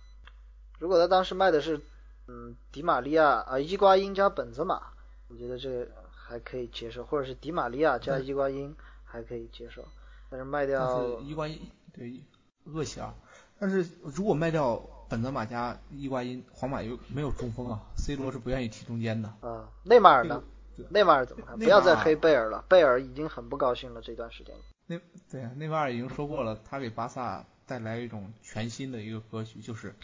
[0.80, 1.80] 如果他当时卖的是，
[2.28, 4.82] 嗯，迪玛利亚啊，伊瓜因加本泽马，
[5.30, 9.86] 我觉得这个还可以接受，或者是迪玛利亚加伊瓜因还可以接受。
[10.30, 11.60] 但是卖掉伊瓜因
[11.94, 12.22] 对
[12.66, 13.14] 厄齐啊，
[13.60, 14.76] 但是如果卖掉
[15.08, 19.30] 本泽马加伊瓜因，皇马又没有中锋啊，C 罗是不愿意踢中间的。
[19.42, 20.44] 啊，内马尔呢？
[20.90, 21.58] 内马尔怎么看？
[21.58, 24.54] 不要再黑贝尔了，贝尔已经很不高兴了这段时间。
[24.88, 25.00] 内
[25.32, 29.96] 对啊，内马尔已经说过了，他给巴萨带来一种全新的一个格局，就是。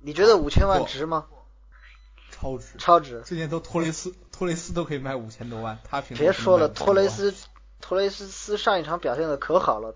[0.00, 1.26] 你觉得五千万值吗？
[2.30, 3.20] 超值，超值。
[3.22, 7.34] 最近都托雷斯，托雷斯都可以卖五千多万，他凭别说了，托雷斯，
[7.80, 9.94] 托雷斯斯上一场表现的可好了。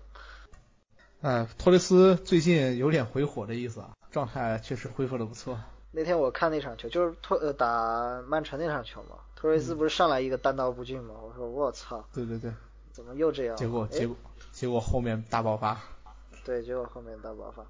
[1.21, 5.57] 哎，托雷斯最近有点回火的意思啊，状态确实恢复的不错。
[5.91, 12.03] 那天我看那场球，就是托呃打曼城那场球嘛，托雷斯不是上来一个单刀不进嘛，我说我操。
[12.13, 12.51] 对对对。
[12.91, 13.55] 怎么又这样？
[13.55, 14.15] 结果结果
[14.51, 15.79] 结果后面大爆发。
[16.45, 17.65] 对，结果后面大爆发。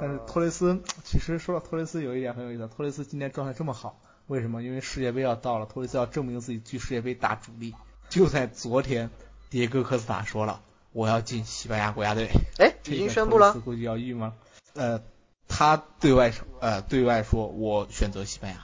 [0.00, 4.62] 但是托雷斯，其实说到托雷斯有一点很有意思，托雷斯今年状态这么好，为什么？
[4.62, 7.74] 因为世界杯要到了，托雷斯要证明自己去世界杯打主力。
[8.08, 9.10] 就在昨天，
[9.50, 10.62] 迭戈科斯塔说了，
[10.92, 12.28] 我要进西班牙国家队。
[12.58, 13.52] 哎， 已经宣布了。
[13.64, 14.34] 估计要郁吗？
[14.74, 15.02] 呃，
[15.46, 18.58] 他对外呃对外说，我选择西班牙。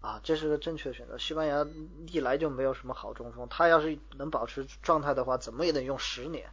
[0.00, 1.18] 啊，这是个正确的选择。
[1.18, 1.66] 西班牙
[2.06, 6.46] 历来就没有什么好中锋，他要是能保持状态的话，怎么也得用十年。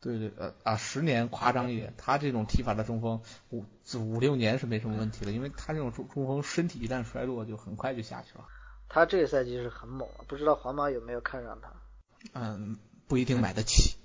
[0.00, 3.64] 对对，呃啊，十年夸张一点，他这种踢法的中锋五
[3.98, 8.44] 五六年是没什么问题的，因为他这种中中锋身体一旦衰落，就很快就下去了。
[8.88, 11.70] 他这个赛季是很猛，不知道皇马有没有看上他？
[12.32, 13.96] 嗯，不一定买得起。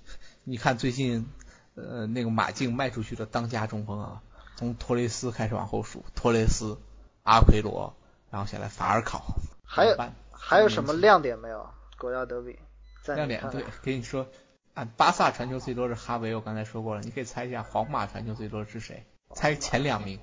[0.44, 1.26] 你看最近，
[1.74, 4.22] 呃，那个马竞卖出去的当家中锋啊，
[4.56, 6.78] 从托雷斯开始往后数，托雷斯、
[7.22, 7.96] 阿奎罗，
[8.30, 9.24] 然后下来法尔考，
[9.64, 9.96] 还有
[10.30, 11.68] 还有什么亮点没有？
[11.98, 12.58] 国家德比
[13.06, 14.28] 亮点对，给你说。
[14.76, 19.06] 啊，巴萨传球最多是哈维，我刚才说过了，你可以猜一下皇马传球最多是谁？
[19.34, 20.20] 猜前两名，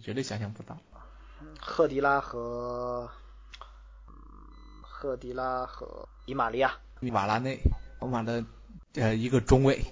[0.00, 0.78] 绝对想象不到。
[1.58, 3.10] 赫迪拉和
[4.80, 6.74] 赫迪拉和伊玛利亚，
[7.10, 7.58] 瓦拉内，
[7.98, 8.44] 皇马的
[8.94, 9.84] 呃一个中卫，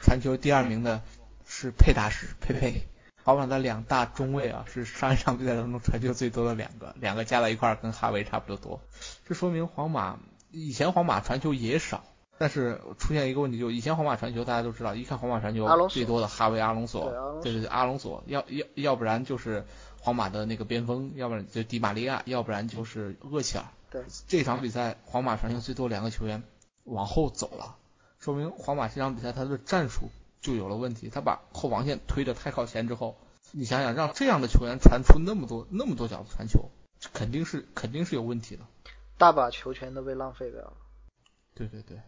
[0.00, 1.02] 传球第二名的
[1.44, 2.88] 是佩达什，佩佩。
[3.22, 8.80] 皇马的两大中卫啊，是上一场比赛当中传球最多的两个，两个加在一块儿跟哈维差不多多。
[9.26, 10.18] 这说明皇马
[10.50, 12.02] 以前皇马传球也少。
[12.38, 19.64] 但是出现一个问题，就以前皇马传球，大家都知道，一看皇马传球最多的哈维阿隆索，对对对，阿隆索，要要要不然就是
[20.00, 23.64] 皇马的那个边锋，要不然就迪玛利亚，要不然就是厄齐尔。
[23.90, 26.42] 对，这场比赛皇马传球最多两个球员
[26.84, 27.76] 往后走了，
[28.20, 30.08] 说明皇马这场比赛他的战术
[30.40, 33.16] 就有了问题，他把后防线推得太靠前之后，
[33.50, 36.70] 你想想让这样的球员传出那么多那么多脚的传球，
[37.12, 38.62] 肯定是肯定是有问题的，
[39.16, 40.74] 大把球权都被浪费掉了。
[41.54, 41.98] 对对对。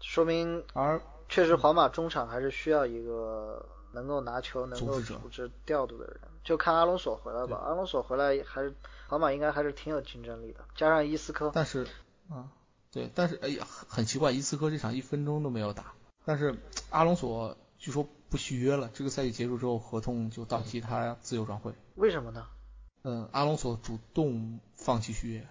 [0.00, 6.20] 说明，而确实皇马中场还是需要一个能够拿球、能够组织调度的人。
[6.44, 8.72] 就看阿隆索回来吧，阿隆索回来还是
[9.08, 10.64] 皇马应该还是挺有竞争力的。
[10.76, 11.84] 加上伊斯科，但是，
[12.28, 12.48] 啊，
[12.92, 15.92] 对，但是哎呀，很奇怪，伊斯科这场一分钟都没有打。
[16.24, 16.54] 但是
[16.90, 21.72] 阿隆索据说不续约了，这个赛季结束之后合同就到期，他自由转会。
[21.96, 22.46] 为什么呢？
[23.02, 25.48] 嗯，阿隆索主动放弃续约。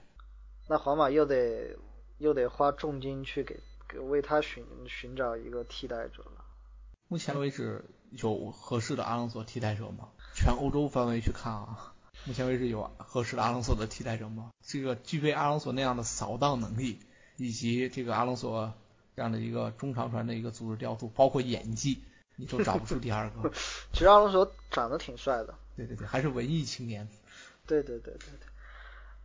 [0.69, 1.77] 那皇马又得
[2.19, 3.59] 又得花重金去给。
[3.99, 6.45] 为他寻寻找一个替代者了。
[7.07, 10.09] 目前为止有合适的阿隆索替代者吗？
[10.33, 11.93] 全欧洲范围去看啊，
[12.25, 14.51] 目前为止有合适的阿隆索的替代者吗？
[14.61, 16.99] 这个具备阿隆索那样的扫荡能力，
[17.37, 18.73] 以及这个阿隆索
[19.15, 22.01] 这样的一个中长传的一个组织调度，包括演技，
[22.35, 23.51] 你都找不出第二个。
[23.93, 25.53] 其实阿隆索长得挺帅的。
[25.77, 27.07] 对对对，还是文艺青年。
[27.67, 28.47] 对对对对对。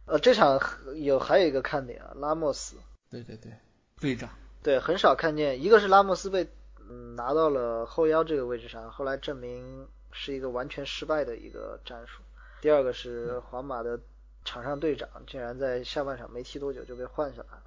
[0.07, 0.61] 呃，这场
[0.97, 2.77] 有还有一个看点啊，拉莫斯。
[3.11, 3.53] 对对对，
[4.01, 4.29] 队长。
[4.63, 6.47] 对，很少看见，一个是拉莫斯被
[6.89, 12.23] 嗯拿到了后腰这个位置上，后来证明是一个完全失败的一个战术。
[12.61, 13.99] 第二个是皇马的
[14.45, 17.63] 场上队长竟然在下半场没踢多久就被换下来了。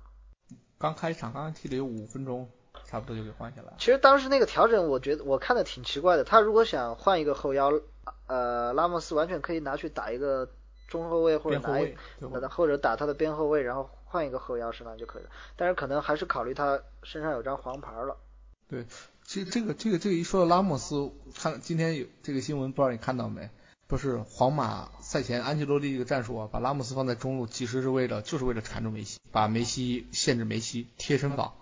[0.78, 2.48] 刚开场，刚刚踢了有五分钟，
[2.86, 3.74] 差不多就给换下来了。
[3.80, 6.24] 其实当时那个调整，我觉得我看的挺奇怪的。
[6.24, 7.72] 他如果想换一个后腰，
[8.28, 10.48] 呃，拉莫斯完全可以拿去打一个
[10.88, 13.90] 中后卫或者拿或者打他的边后卫，然后。
[14.14, 18.16] 换一个后腰是吧就可以了，但是可能还是考虑他身上有张黄牌了。
[18.70, 18.86] 对，
[19.26, 23.50] 其实这个这个这个一说到拉莫斯，看今天有这个新闻，不知道你看到没？
[23.88, 31.56] 不是皇马赛前安切洛蒂这个战术啊，把拉莫斯放在中路，其实是为了就是为了缠住梅西，把梅西限制梅西贴身防。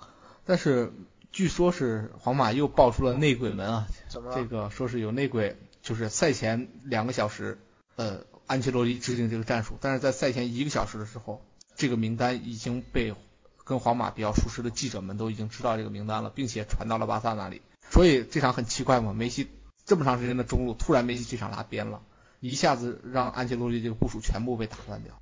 [0.46, 0.92] 但是
[1.32, 7.58] 据说是皇马又爆出了内鬼门啊，怎么这个说是有内鬼，就是赛前两个小时，
[7.96, 11.42] 呃，安切洛蒂制定这个战术，但是在赛前一个小时的时候。
[11.82, 13.15] 这个名单已经被
[13.63, 17.63] 跟皇马比较熟识的记者们都已经知道这个名单了，并且传到了巴萨那里。
[17.89, 19.48] 所以这场很奇怪嘛，梅西
[19.84, 22.04] 这么长时间的中路，突然梅西这场拉边了，
[22.39, 25.20] 一下子让安切洛蒂这个部署全部被打断掉。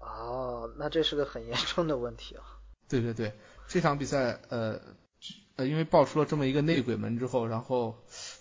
[0.00, 2.42] 哦，那这是个很严重的问题啊。
[2.88, 3.32] 对对对，
[3.68, 4.80] 这场比赛呃
[5.54, 7.96] 呃，因为爆出了这么一个内鬼门之后，然后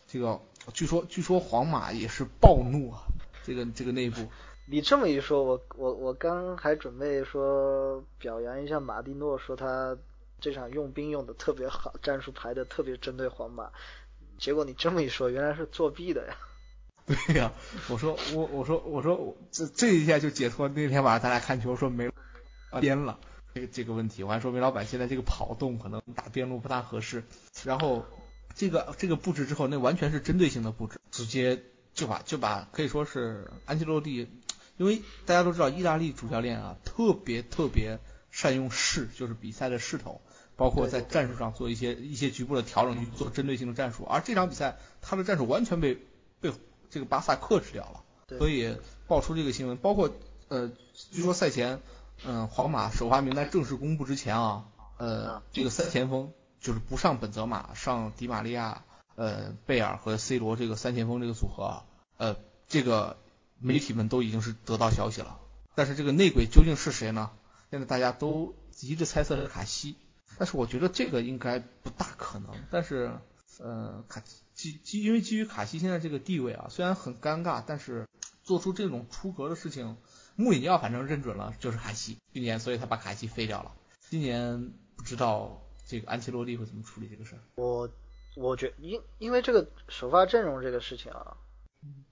[0.08, 0.41] 这个
[0.74, 3.04] 据说据说皇马也是暴怒啊，
[3.45, 4.28] 这个这个内部。
[4.65, 9.97] 你这么一说，我我我刚还准备说表扬一下马蒂诺，说他
[10.39, 13.69] 这场用兵用的特别好，战术排的特别针对皇马。
[14.38, 16.38] 结果你这么一说，原来是作弊的呀？
[17.06, 17.52] 对呀，
[17.89, 22.10] 我说我我说我说这这一下就解脱那天晚上咱俩看球说没
[22.80, 23.19] 边了
[23.54, 27.24] 这个这个问题，我还说梅老板现在这个跑动可能打边路不大合适。
[27.65, 28.06] 然后
[28.56, 31.62] 这个这个布置之后，那完全是针对性的布置，直接
[31.93, 34.30] 就把就把可以说是安切洛蒂。
[34.82, 38.00] 因为大家都知道，意大利主教练啊，特别特别
[38.32, 40.22] 善用势，就是比赛的势头，
[40.56, 44.04] 包括在战术上做一些一些局部的调整，去做针对性的战术。
[44.06, 46.00] 而这场比赛，他的战术完全被
[46.39, 46.52] 被
[46.89, 48.04] 这个巴萨克制掉了。
[48.39, 50.10] 所以爆出这个新闻，包括
[50.48, 50.72] 呃，
[51.12, 51.80] 据说赛前，
[52.26, 54.65] 嗯，皇马首发名单正式公布之前啊，
[54.98, 61.84] 呃，这个三前锋就是不上本泽马，上迪玛利亚、呃，贝尔和 C 罗这个三前锋这个组合，
[62.17, 62.36] 呃，
[62.67, 63.17] 这个。
[63.62, 65.39] 媒体们都已经是得到消息了，
[65.76, 67.32] 但是这个内鬼究竟是谁呢？
[67.69, 69.95] 现在大家都一致猜测是卡西，
[70.38, 72.52] 但是我觉得这个应该不大可能。
[72.69, 73.12] 但是，
[73.60, 74.21] 呃，卡
[74.54, 78.08] 基基因为基于卡西现在这个地位啊，虽然很尴尬，但是
[78.43, 79.95] 做出这种出格的事情，
[80.36, 83.71] 穆里尼奥反正认准了就是卡西，去年所以他把卡西废掉了。
[84.10, 87.39] 今年不知道这个安切洛蒂会怎么处理这个事儿。
[87.56, 87.89] 我
[88.36, 91.38] 我觉因因为这个首发阵容这个事情啊，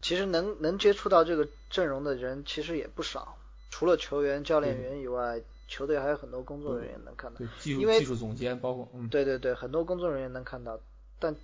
[0.01, 3.37] 其实能能接触到这个阵容的人其实也不少，
[3.69, 7.37] 除了球员、教练员以外，球队还有很多工作人员能看到。
[7.37, 9.07] 对，技术技术总监包括嗯。
[9.09, 10.79] 对对对，很多工作人员能看到。
[11.19, 11.35] 但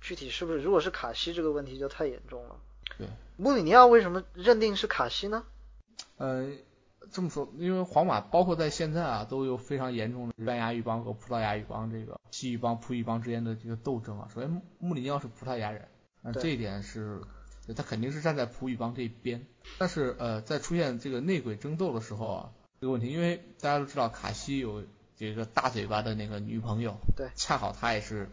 [0.00, 2.56] 具体是不是，如果是卡西这个问题就太严重了。
[2.96, 5.44] 对，穆里尼奥为什么认定是卡西呢？
[6.16, 6.48] 呃，
[7.10, 14.28] 这么说，因为皇马包括在现在啊，都有非常严重的西班牙语帮和葡萄牙语帮这个西语帮、葡语帮之间的这个斗争啊。
[14.32, 15.88] 首先，穆里尼奥是葡萄牙人，
[16.22, 17.20] 那这一点是，
[17.72, 19.46] 他肯定是站在葡语帮这一边。
[19.78, 24.84] 但是呃，在出现这个内鬼争斗的时候啊，这个问题，因为大家都知道卡西有
[25.16, 28.28] 这个大嘴巴的那个女朋友，对，恰好他也是。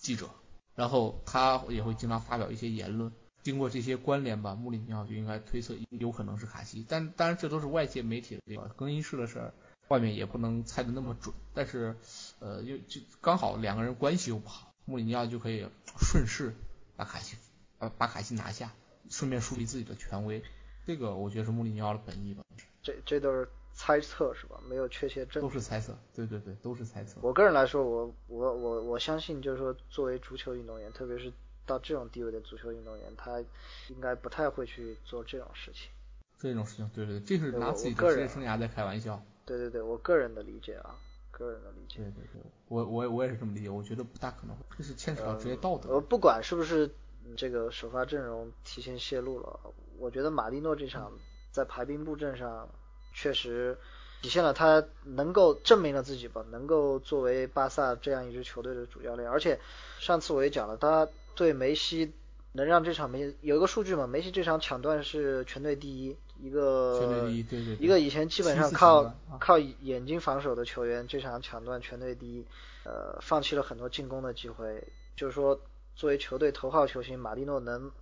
[0.00, 0.30] 记者，
[0.74, 3.12] 然后他也会经常发表一些言论。
[3.42, 6.86] 经过这些关联吧，穆里尼奥就应该推测有可能是卡西。
[6.88, 9.52] 但当然这都是外界媒体的这个更衣室的事儿，
[9.88, 11.34] 外面也不能猜的那么准。
[11.52, 11.94] 但是，
[12.38, 15.66] 呃，又就刚好两个人关系又不好，穆里尼奥就可以
[15.98, 16.54] 顺势
[16.96, 17.36] 把卡西
[17.80, 18.72] 呃把卡西拿下，
[19.10, 20.40] 顺便树立自己的权威。
[20.86, 22.44] 这个我觉得是穆里尼奥的本意吧。
[22.82, 23.48] 这这都是。
[23.72, 24.60] 猜测是吧？
[24.68, 25.40] 没有确切证。
[25.40, 27.20] 都是猜测，对对对，都是猜测。
[27.22, 31.32] 我个人来说，我我我我相信，就是说，作为足球运动员，特别是
[31.64, 33.40] 到这种地位的足球运动员，他
[33.88, 35.88] 应该不太会去做这种事情。
[36.36, 39.22] 这种事情，对对，这是拿自己的职业生涯在开玩笑。
[39.46, 40.98] 对对对，我个人的理解啊，
[41.30, 41.98] 个人的理解。
[41.98, 45.90] 对对对，我我我也是这么理解，我觉得不大可能，这是牵扯到职业道德。
[45.90, 46.90] 呃，不管是不是
[47.36, 49.60] 这个首发阵容提前泄露了，
[49.98, 51.12] 我觉得马蒂诺这场
[51.50, 52.68] 在排兵布阵上
[53.14, 53.76] 确实。
[54.22, 59.26] 体现了他能够证明了自己吧，能够作为巴萨这样一支球队的主教练。
[59.26, 59.58] 而且
[59.98, 62.12] 上次我也讲了，他对梅西
[62.52, 67.30] 能让这场梅有一个数据嘛，梅西这场抢断是全队第一，一个
[67.78, 72.44] 一个以前基本上靠靠眼睛防守的球员，这场抢断全队第一，
[72.84, 74.86] 呃，放弃了很多进攻的机会。
[75.16, 75.58] 就是说，
[76.00, 77.92] 作为球队头号球星，马蒂诺能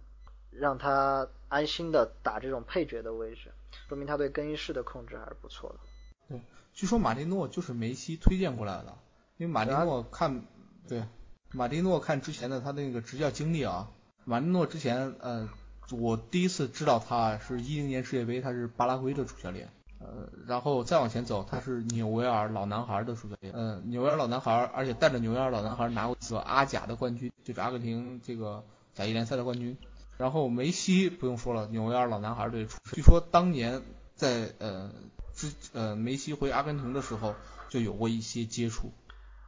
[0.53, 3.51] 让他安心的打这种配角的位置，
[3.89, 5.81] 说明他对更衣室的控制还是不错的。
[6.29, 6.41] 对，
[6.73, 8.97] 据说马蒂诺就是梅西推荐过来的，
[9.37, 10.45] 因为马蒂诺看，
[10.87, 11.03] 对，
[11.51, 13.91] 马蒂诺看之前的他那个执教经历啊，
[14.25, 15.49] 马蒂诺之前，呃，
[15.91, 19.69] 我第一次知道他是一零年世界杯，他是巴拉圭的主教练，
[20.01, 29.77] 呃，然后再往前走，他是纽维尔老男孩的主教练，呃，纽维尔老男孩，而且带着纽维尔老男孩拿过一次阿甲的冠军，就是阿根廷这个甲级联赛的冠军，
[30.17, 33.83] 然后梅西不用说了，纽维尔老男孩队出身，据说当年
[34.15, 34.91] 在呃。
[35.35, 37.33] 之呃，梅西回阿根廷的时候
[37.69, 38.91] 就有过一些接触，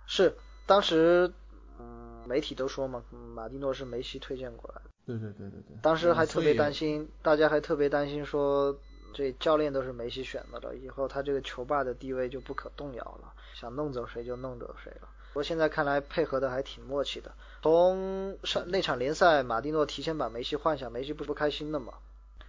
[0.07, 1.33] 是当时
[1.81, 3.03] 嗯媒体都说嘛，
[3.35, 4.91] 马蒂诺是梅西推荐过来的。
[5.05, 5.77] 对对对对对。
[5.83, 8.79] 当时还特别担心，大家还特别担心说，
[9.13, 15.09] 这教练都是梅西选的了，以后他这个球霸的地位就不可动摇了，想弄走谁就弄走谁了。
[15.29, 17.33] 不过现在看来配合的还挺默契的。
[17.63, 21.95] 从上那场联赛，马蒂诺提前把梅西换下，梅西不是不开心的嘛？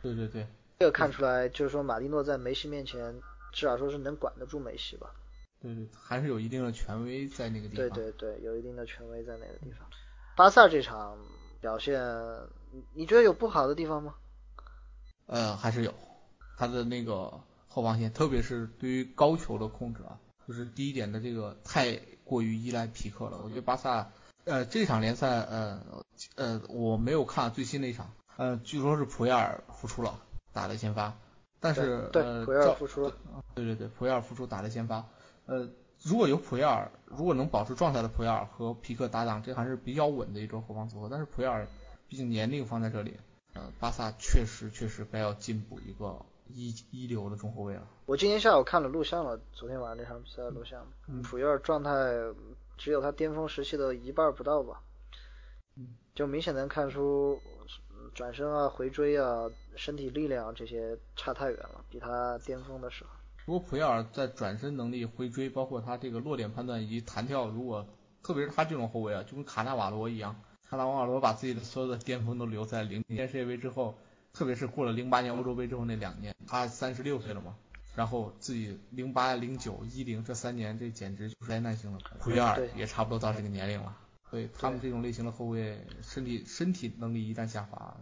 [0.02, 0.48] 对对对。
[0.80, 3.22] 这个看出来就是说，马蒂诺在梅西面前。
[3.54, 5.12] 至少说是能管得住梅西吧？
[5.62, 7.90] 对对，还是有一定的权威在那个地方。
[7.90, 9.86] 对对对，有一定的权威在那个地方。
[10.38, 11.18] 巴萨这场
[11.60, 12.02] 表现，
[12.72, 14.16] 你你觉得有不好的地方吗？
[15.26, 15.94] 呃，还是有，
[16.62, 23.42] 他的那个后防线，特别是对于高球的控制啊，就是第一点的这个太过于依赖皮克了。
[23.44, 24.12] 我觉得巴萨，
[24.44, 25.82] 呃，这场联赛，呃
[26.36, 30.20] 呃，我没有看最新的一场，呃，据说是普亚尔复出了，
[30.54, 31.18] 打了先发。
[31.60, 33.12] 但是呃，普约尔复出，
[33.56, 35.04] 对对对，普约尔复出打了先发。
[35.48, 35.68] 呃，
[36.04, 41.10] 如果有普约尔，如果能保持状态的普约尔和皮克搭档，这还是比较稳的一种后防组合。
[41.10, 41.68] 但是普约尔
[42.08, 43.18] 毕竟年龄放在这里，
[43.56, 46.24] 呃，巴萨确实确实该要进补一个
[46.54, 47.88] 一一流的中后卫了。
[48.06, 50.86] 我今天下午看了录像了，昨天晚上那场比赛的录像，
[51.24, 51.92] 普约尔状态
[52.78, 54.82] 只有他巅峰时期的一半不到吧，
[56.14, 57.40] 就明显能看出。
[58.14, 63.12] 转身啊，回追啊，身体力量这些差太远了，比他巅峰的时候。
[63.46, 67.88] 不过普约尔在转身能力、回追，包括他这个落点判断以及弹跳，如果
[68.22, 70.36] 特别是他这种后卫啊，就跟卡纳瓦罗一样，
[70.68, 73.96] 卡纳瓦罗把自己的所有的巅峰都留在零年世界杯之后，
[74.34, 77.56] 特别是过了零八年欧洲杯之后那两年，他三十六岁了嘛，
[77.96, 82.00] 然后自己零八、零九、一零这三年，这简直就是灾难性的。
[82.20, 83.98] 普约尔也差不多到这个年龄了。
[84.30, 87.98] 所以他们这种类型的后卫，身体身体能力一旦下滑，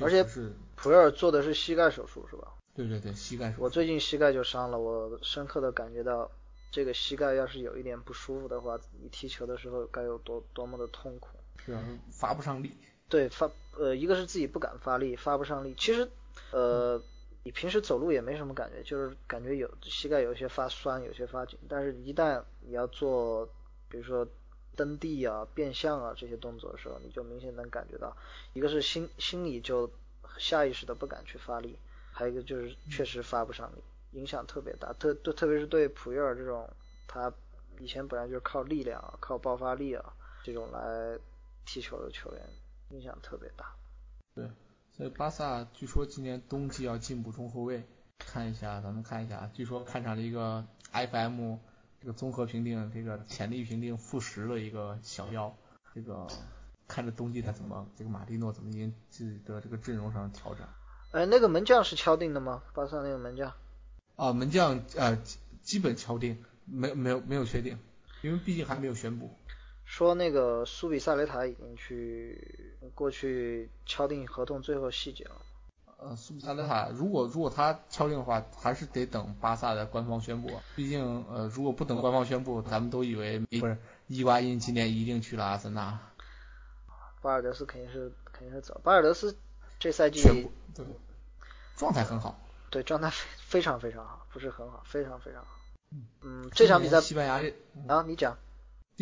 [0.00, 2.46] 而且是普约尔做的是膝盖手术是吧？
[2.74, 3.62] 对对对，膝盖手术。
[3.64, 6.30] 我最近膝盖就伤了，我深刻的感觉到，
[6.70, 11.30] 这个膝盖要是有一点不舒服的话，你踢球的时候该有多多么的痛苦。
[11.66, 11.76] 是
[12.12, 12.76] 发不上力。
[13.12, 15.74] 对，发呃，一个是自己不敢发力，发不上力。
[15.78, 16.08] 其实，
[16.50, 16.98] 呃，
[17.42, 21.58] 你平时走路也没什么感觉，就是感觉有膝盖有些发酸，有些发紧。
[21.68, 23.44] 但是，一旦你要做，
[23.90, 24.26] 比如说
[24.76, 28.16] 蹬地啊、变向啊这些动作的时候，你就明显能感觉到，
[28.54, 29.90] 一个是心心里就
[30.38, 31.76] 下意识的不敢去发力，
[32.12, 33.82] 还有一个就是确实发不上力，
[34.18, 34.90] 影响特别大。
[34.94, 36.66] 特特特别是对普约尔这种，
[37.06, 37.30] 他
[37.78, 41.18] 以前本来就是靠力量、靠爆发力啊这种来
[41.66, 42.40] 踢球的球员。
[42.92, 43.74] 影响特别大，
[44.34, 44.50] 对，
[44.94, 47.82] 所以巴萨据说今年冬季要进补中后卫，
[48.18, 51.56] 看一下，咱们看一下，据说看上了一个 FM
[52.00, 55.56] 这个综合评定这个潜力评定负十的一个小妖，
[55.94, 56.26] 这个
[56.86, 60.66] 看着冬季他怎么这个马蒂诺怎么进自己的这个阵容上调整。
[61.12, 62.62] 哎，那个门将是敲定的吗？
[62.74, 63.54] 巴萨那个门将？
[64.16, 65.16] 啊，门将呃
[65.62, 67.78] 基本敲定，没没有没有确定，
[68.20, 69.34] 因为毕竟还没有宣布。
[69.92, 75.32] 说那个苏比萨雷塔已经去过去敲定合同最后细节了。
[75.98, 80.50] 呃，苏比萨雷塔如果如果他敲定的话，还是得等巴萨的官方宣布。
[80.74, 83.76] 毕竟呃，如果不等官方宣布，咱们都以为不是
[84.06, 86.00] 伊瓜因今年一定去了阿森纳。
[87.20, 88.80] 巴尔德斯肯定是肯定是走。
[88.82, 89.36] 巴尔德斯
[89.78, 90.86] 这赛季对
[91.76, 92.40] 状态很好。
[92.70, 95.50] 对，状态非非常非常好，不是很好，非常非常好。
[96.22, 97.34] 嗯，这场比赛西班牙
[97.88, 98.38] 啊，你讲。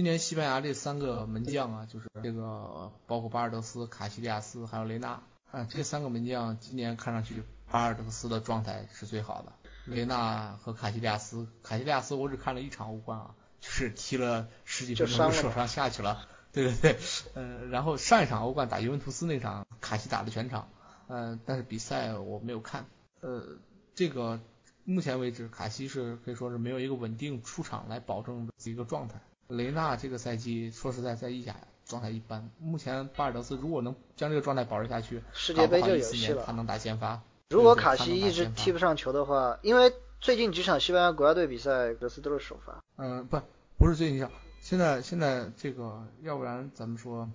[0.00, 5.20] 今年西班牙这三个门将啊，就是这个包括巴尔德斯、卡西利亚斯还有雷纳
[5.50, 9.52] 啊，这三个门将今年看上去巴尔德斯的状态是最好的。
[9.84, 16.26] 雷纳和卡西利亚斯，卡西利亚斯我只看了一场欧冠啊，就是踢了十几分钟就受伤下去了。
[16.50, 16.98] 对 对对，
[17.34, 20.70] 呃，然后上一场欧冠打尤文图斯那场，卡西打了全场，
[21.08, 22.86] 嗯，但是比赛我没有看。
[23.20, 23.58] 呃，
[23.94, 24.40] 这个
[24.84, 29.20] 目前为止卡西是可以说是没有一个稳定出场来保证一个状态。
[29.50, 36.44] 雷纳这个赛季说实在在意甲状态一般，目前巴尔德斯如果能将这个状态保持下去，世界杯就有戏了。
[36.46, 37.20] 他能打先发。
[37.48, 42.80] 如果卡西一直踢不上球的话，因为最近几场西班牙国家队比赛，格斯都是首发。
[42.96, 43.40] 嗯，不，
[43.76, 44.30] 不是最近几场，
[44.60, 47.28] 现在现在这个，要不然咱们说，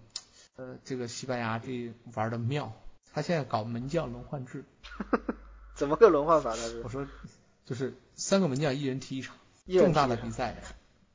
[0.56, 2.72] 呃，这个西班牙这玩的妙，
[3.14, 4.64] 他现在搞门将轮换制。
[5.76, 6.56] 怎么个轮换法？
[6.56, 6.62] 呢？
[6.86, 7.06] 我说，
[7.66, 9.36] 就是三个门将一人踢一场，
[9.68, 10.56] 重大的比赛。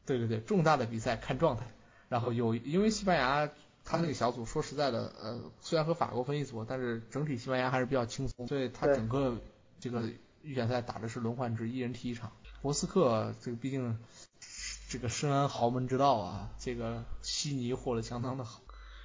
[0.06, 1.64] 对对对，重大的比赛看状态，
[2.08, 3.48] 然后有因为西班牙
[3.84, 9.36] 他那个小组说实在的，呃，虽然和法国分一组，但是整体西班牙还是比较轻松，所以他整个
[9.78, 10.02] 这个
[10.42, 12.32] 预选赛打的是轮换制，一人踢一场。
[12.60, 13.98] 博斯克这个毕竟
[14.88, 18.60] 这个深谙豪门之道啊，这个悉尼获得相当的好。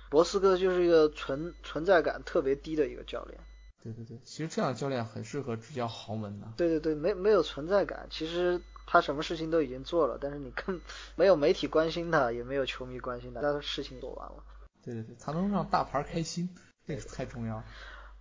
[0.10, 3.40] 博斯克就是一个存存在感特别低的一个教练。
[3.82, 6.48] 对对对，其实这样教练很适合执教豪门的。
[6.58, 8.62] 对对对，没没有存在感，其实。
[8.86, 10.80] 他什么事情都已经做了，但是你更
[11.16, 14.44] 没有媒体关心他，也没有球迷关心他，他的事情做完了。
[14.84, 16.50] 对对对，他能让大牌开心，
[16.86, 17.64] 这个太重要。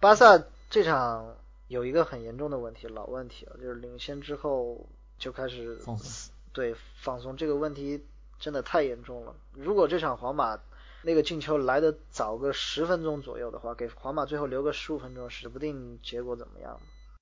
[0.01, 1.37] 巴萨这场
[1.69, 4.89] 有一个很严重的问题，老问题了，就是领先之后
[5.19, 6.33] 就开始放松。
[6.53, 8.05] 对，放松这个问题
[8.39, 9.35] 真的太严重了。
[9.53, 10.59] 如果这场皇马
[11.03, 16.81] 那个进球来的早个十分钟左右的话，给皇马最后留个十五分钟，指不定结果怎么样。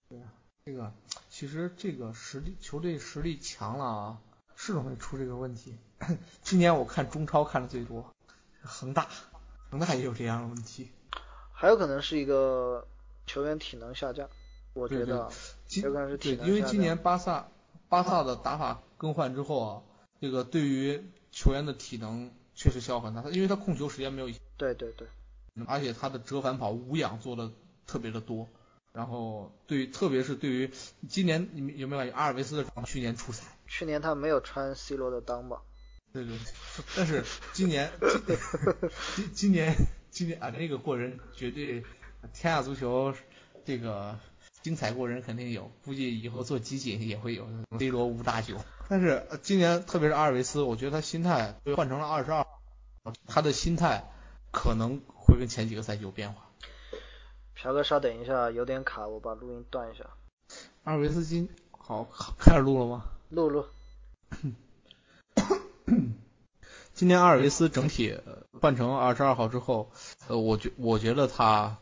[0.09, 0.33] 对啊。
[0.65, 0.93] 这个
[1.43, 4.19] 其实这个实力球队实力强了啊，
[4.55, 5.77] 是容易出这个问题。
[6.41, 8.15] 今年我看中超看的最多，
[8.63, 9.09] 恒大，
[9.69, 10.89] 恒大也有这样的问题。
[11.53, 12.87] 还有可能是一个
[13.27, 14.29] 球员体能下降，
[14.73, 15.29] 我觉得
[15.83, 16.47] 有可能是体能。
[16.47, 17.49] 对，因为今年巴萨
[17.89, 19.83] 巴萨的打法更换之后啊，
[20.21, 24.31] 这个对于球员的体能确实消耗很大，他因为他控球时间没有。
[24.57, 25.09] 对对对。
[25.67, 27.51] 而且他的折返跑无氧做的
[27.85, 28.49] 特别的多。
[28.93, 30.71] 然后对于，特别是对于
[31.09, 33.47] 今年，你们有没有感觉阿尔维斯的去年出彩？
[33.67, 35.63] 去年他没有穿 C 罗的裆吧？
[36.13, 36.37] 对对，
[36.95, 37.25] 但是
[37.55, 37.91] 今年，
[39.17, 39.75] 今今年
[40.11, 41.83] 今年啊，那个过人绝对，
[42.35, 43.15] 天下足球
[43.65, 44.19] 这个
[44.61, 48.63] 精彩过人肯定有，估计以后做集锦也会有 C 罗无大九。
[48.91, 52.47] 但是今年特别是阿尔维斯，我觉得他心态换成了二十二，
[53.27, 54.05] 他的心态
[54.51, 56.47] 可能会跟前几个赛季有变化。
[57.55, 60.05] 朴哥，稍等一下，有点卡，我把录音断一下。
[60.85, 63.05] 阿尔维斯今好开始录了吗？
[63.31, 63.65] 录录。
[66.95, 68.19] 今天阿尔维斯整体
[68.61, 69.91] 换成二十二号之后，
[70.29, 71.79] 呃，我觉我觉得他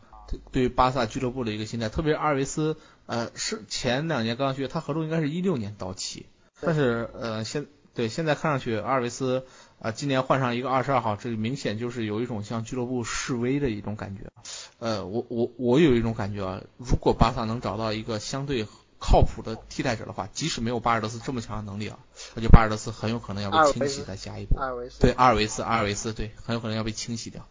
[0.52, 6.26] 对巴萨俱乐部的一个心态，特别是阿尔维斯，呃，是前两年刚刚去，他合同应该是一六年到期，
[6.60, 9.46] 但是呃现对现在看上去阿尔维斯。
[9.80, 14.30] 啊，今年换上一个二十二号，这明显就是有一种向俱乐部示威的一种感觉。
[14.78, 18.66] 呃，我我我有一种感觉啊，如果巴萨能找到一个相对
[18.98, 21.98] 靠谱的替代者的话，即使没有巴尔德斯这么强的能力啊，
[22.34, 24.58] 我觉得巴尔德斯很有可能要被清洗在下一步。
[24.58, 25.00] 阿尔维斯。
[25.00, 27.48] 对，阿尔维斯，阿尔维斯，对，很有可能要被清洗掉。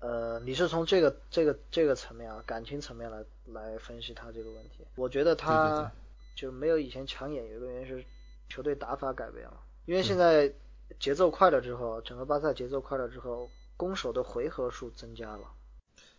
[0.00, 4.84] 呃，你是从这个这个这个层面啊，感情层面来来分析他这个问题。
[4.96, 5.92] 我觉得他
[6.34, 8.04] 就没有以前抢眼，有一个原因是
[8.48, 10.52] 球队打法改变了，因为现在
[10.98, 15.50] 节奏快了之后，整个巴萨节奏快了之后，攻守的回合数增加了。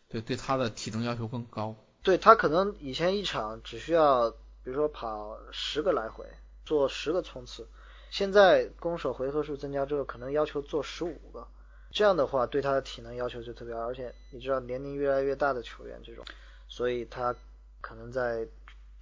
[0.08, 1.76] 对，对他的体能要求更高。
[2.04, 6.26] 对他可能以前一场只需要，比如说跑十个来回，
[6.64, 7.68] 做十个冲刺，
[8.12, 11.48] 现在攻守回合数增加之后，可能要求做十五个。
[11.92, 16.26] 这样的话，对他的体能要求就特别高，而且你知道年龄越来越大的球员这种，
[16.68, 17.34] 所以他
[17.82, 18.46] 可能在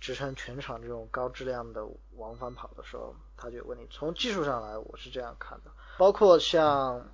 [0.04, 1.88] 支撑全场这种高质量的
[2.18, 3.88] 往返跑的时候，他就有问题。
[3.90, 5.72] 从技术上来，我是这样看的。
[5.98, 7.08] 包括像，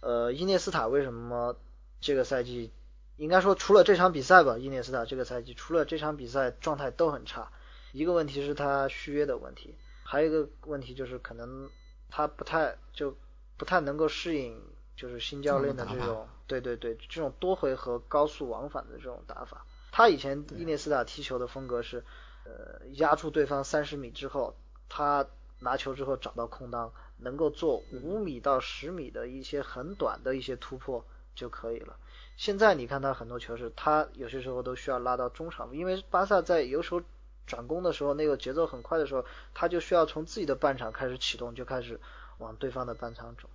[0.00, 1.56] 呃，伊涅斯塔为什么
[2.02, 2.70] 这个赛季，
[3.16, 7.50] 应该说除了这场比赛吧，伊涅斯塔这个赛季除了这场比赛状态都很差。
[7.92, 11.70] 一个问题是他续约的问题，还有一个问题就是可能
[12.10, 13.16] 他不太就。
[13.58, 14.62] 不太能够适应，
[14.96, 19.64] 就是新教练的这种，对对对，这种多回合高速往返的这种打法。
[19.96, 22.04] 他以前伊涅斯塔踢球的风格是，
[22.44, 24.54] 呃，压住对方三十米之后，
[24.90, 25.26] 他
[25.60, 31.02] 拿球之后找到空当，能够做五米到十米的一些很短的一些突破
[31.34, 31.96] 就可以了。
[32.36, 37.00] 现在你看他很多球是，他有些时候都需要拉到中场，因为巴萨在有时候
[37.46, 39.24] 转攻的时候，那个节奏很快的时候，
[39.54, 41.98] 他就需要从自己的半场开始启动，就开始。
[42.38, 43.48] 往对方的半场走，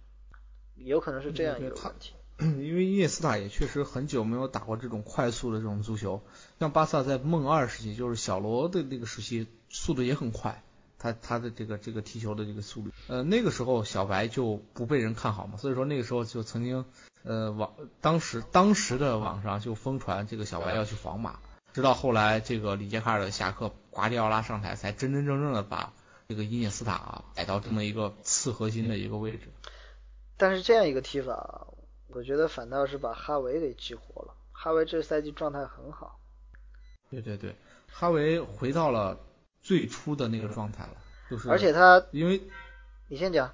[0.74, 2.16] 有可能是这样一个问题。
[2.60, 6.22] 因为伊涅斯塔也确实很久没有打过这种快速的这种足球。
[6.60, 10.64] 像巴萨在梦二时期，就是小罗的那个时期，速度也很快，
[10.98, 16.86] 他他的这个这个踢球的这个速率，呃，那个时候小白就不被人看好嘛，所以说那个时候就曾经，
[17.24, 21.40] 呃，网当时当时的网上就疯传这个小白要去皇马，
[21.74, 25.94] 直到后来这个里杰卡尔的下课，瓜迪奥拉上台，才真真正正的把。
[26.30, 29.50] 这个伊涅斯塔啊摆到这么一个次核心的一个位置，
[30.38, 31.68] 但是这样一个踢法，
[32.14, 34.34] 我觉得反倒是把哈维给激活了。
[34.52, 36.20] 哈维这赛季状态很好。
[37.10, 37.56] 对对对，
[37.88, 39.18] 哈维回到了
[39.62, 40.94] 最初的那个状态了，
[41.30, 41.50] 就是。
[41.50, 42.42] 而且他因为，
[43.08, 43.52] 你先讲。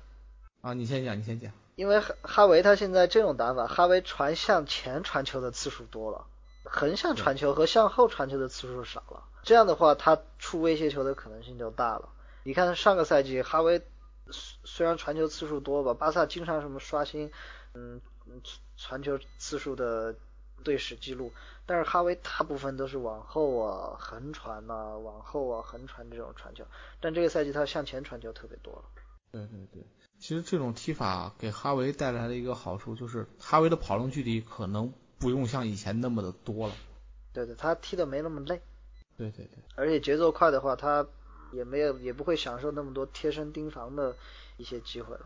[0.61, 1.51] 啊，你先讲，你先讲。
[1.75, 6.25] 因为哈哈维他现在这种打法，哈维传向前传球的次数多了，
[6.63, 9.23] 横向传球和向后传球的次数少了。
[9.43, 12.09] 这样的话，他出威胁球的可能性就大了。
[12.43, 13.81] 你看上个赛季哈维
[14.63, 17.31] 虽然传球次数多吧，巴萨经常什么刷新，
[17.73, 18.01] 嗯，
[18.75, 20.15] 传球次数的
[20.63, 21.31] 队史记录，
[21.65, 26.65] 但是哈维大部分都是往后啊横传呐，往后啊横传这种传球，
[26.99, 28.83] 但这个赛季他向前传球特别多了。
[29.31, 29.83] 对对对，
[30.19, 36.73] 其实这种踢法给哈维带来的一个好处就是，哈维的跑动距离可能不用像以前那么的多了。
[37.33, 38.61] 对对，他踢的没那么累。
[39.17, 39.57] 对对对。
[39.75, 41.05] 而且节奏快的话，他。
[41.53, 44.13] 也没有，也不会享受那么多贴身盯防的
[44.57, 45.25] 一些机会了。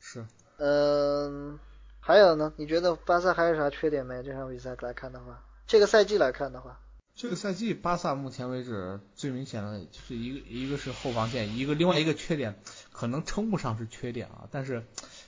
[0.00, 0.26] 是。
[0.56, 1.60] 嗯，
[2.00, 2.52] 还有呢？
[2.56, 4.22] 你觉得巴萨还有啥缺点没？
[4.22, 6.80] 这场比赛来看的话，这个赛季来看的话，
[7.14, 12.58] 这个赛季巴萨目前为止最明显的就是一个一个是后防线，一个另外一个缺点
[12.92, 14.82] 可能称不上是缺点啊，但是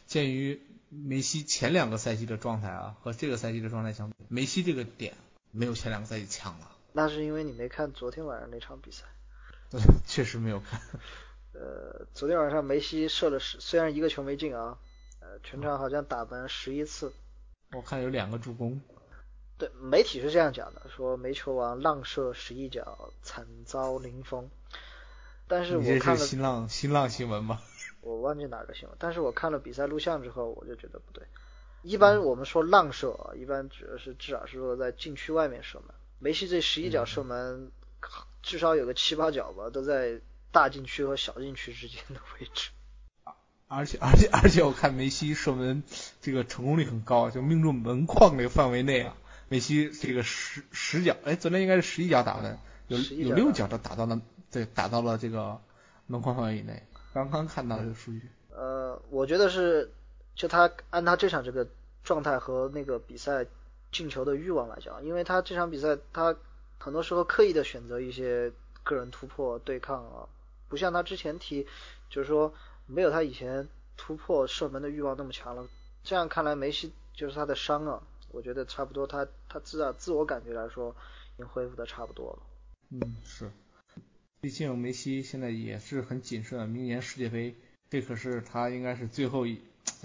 [0.07, 5.15] 鉴于梅西前两个赛季的状态啊和这个赛季的状态相比，梅西这个点
[5.51, 6.71] 没有前两个赛季强了。
[6.93, 9.05] 那是因为你没看昨天晚上那场比赛。
[10.07, 10.81] 确实没有看。
[11.55, 14.77] 呃，昨天晚上梅西射了十，虽然一个球没进啊，呃，
[15.43, 17.13] 全场好像打门十一次。
[17.73, 18.81] 我看有两个助攻。
[19.59, 24.51] 对，媒体是这样讲的，说梅球王浪射十一脚，惨遭零封。
[25.47, 27.61] 但是我看了新浪新浪新闻吗？
[28.01, 31.25] 我忘记哪个新闻，但是我看了比赛录像之后，我就觉得不对。
[31.83, 35.95] 一般我们说浪射，一般指的是至少是说在禁区外面射门。
[36.19, 37.71] 梅西这十一脚射门。
[38.43, 40.21] 至少有个七八脚吧，都在
[40.51, 42.71] 大禁区和小禁区之间的位置。
[43.75, 45.83] 而且而且而且，我看梅西射门
[46.21, 49.17] 这个成功率很高，就命中门框这个范围内啊。
[49.49, 52.59] 梅西这个十十脚，哎，昨天应该是十一脚打的，
[52.89, 54.21] 有有六脚都打到了，
[54.51, 55.61] 对，打到了这个
[56.07, 56.83] 门框范围以内。
[57.15, 58.29] 刚刚看到这个数据。
[58.51, 59.91] 呃，我觉得是，
[60.35, 61.67] 就他按他这场这个
[62.05, 63.47] 状态和那个比赛
[63.91, 66.37] 进球的欲望来讲，因为他这场比赛他。
[66.79, 68.51] 很多时候刻意的选择一些
[68.83, 70.27] 个人突破对抗啊，
[70.69, 71.65] 不像他之前踢，
[72.11, 72.53] 就是说
[72.87, 75.67] 没有他以前突破射门的欲望那么强了。
[76.03, 80.95] 这样看来，梅西就是他的伤啊，我觉得差不多，他他自啊自我感觉来说，
[81.35, 82.43] 已经恢复的差不多了。
[82.91, 83.51] 嗯，是，
[84.41, 87.55] 毕竟梅西现在也是很谨慎，明年世界杯，
[87.89, 89.61] 这可是他应该是最后一，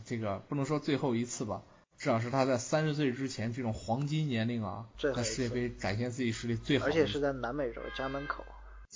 [0.06, 1.64] 这个不能说最后一次吧。
[1.98, 6.86] 至少是他在三十岁之前这种黄金年龄啊，在世界杯展现自己实力最好。
[6.86, 8.46] 而且是在南美洲家门口。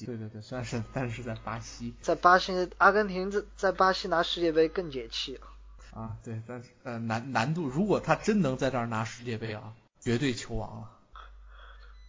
[0.06, 5.40] 对对对，虽然是，但是在巴西，在巴西，阿根廷在在巴西拿世界杯更解气
[5.94, 10.90] 啊，对，但是呃难难度，如果他真能在这儿拿世界杯啊，绝对球王了。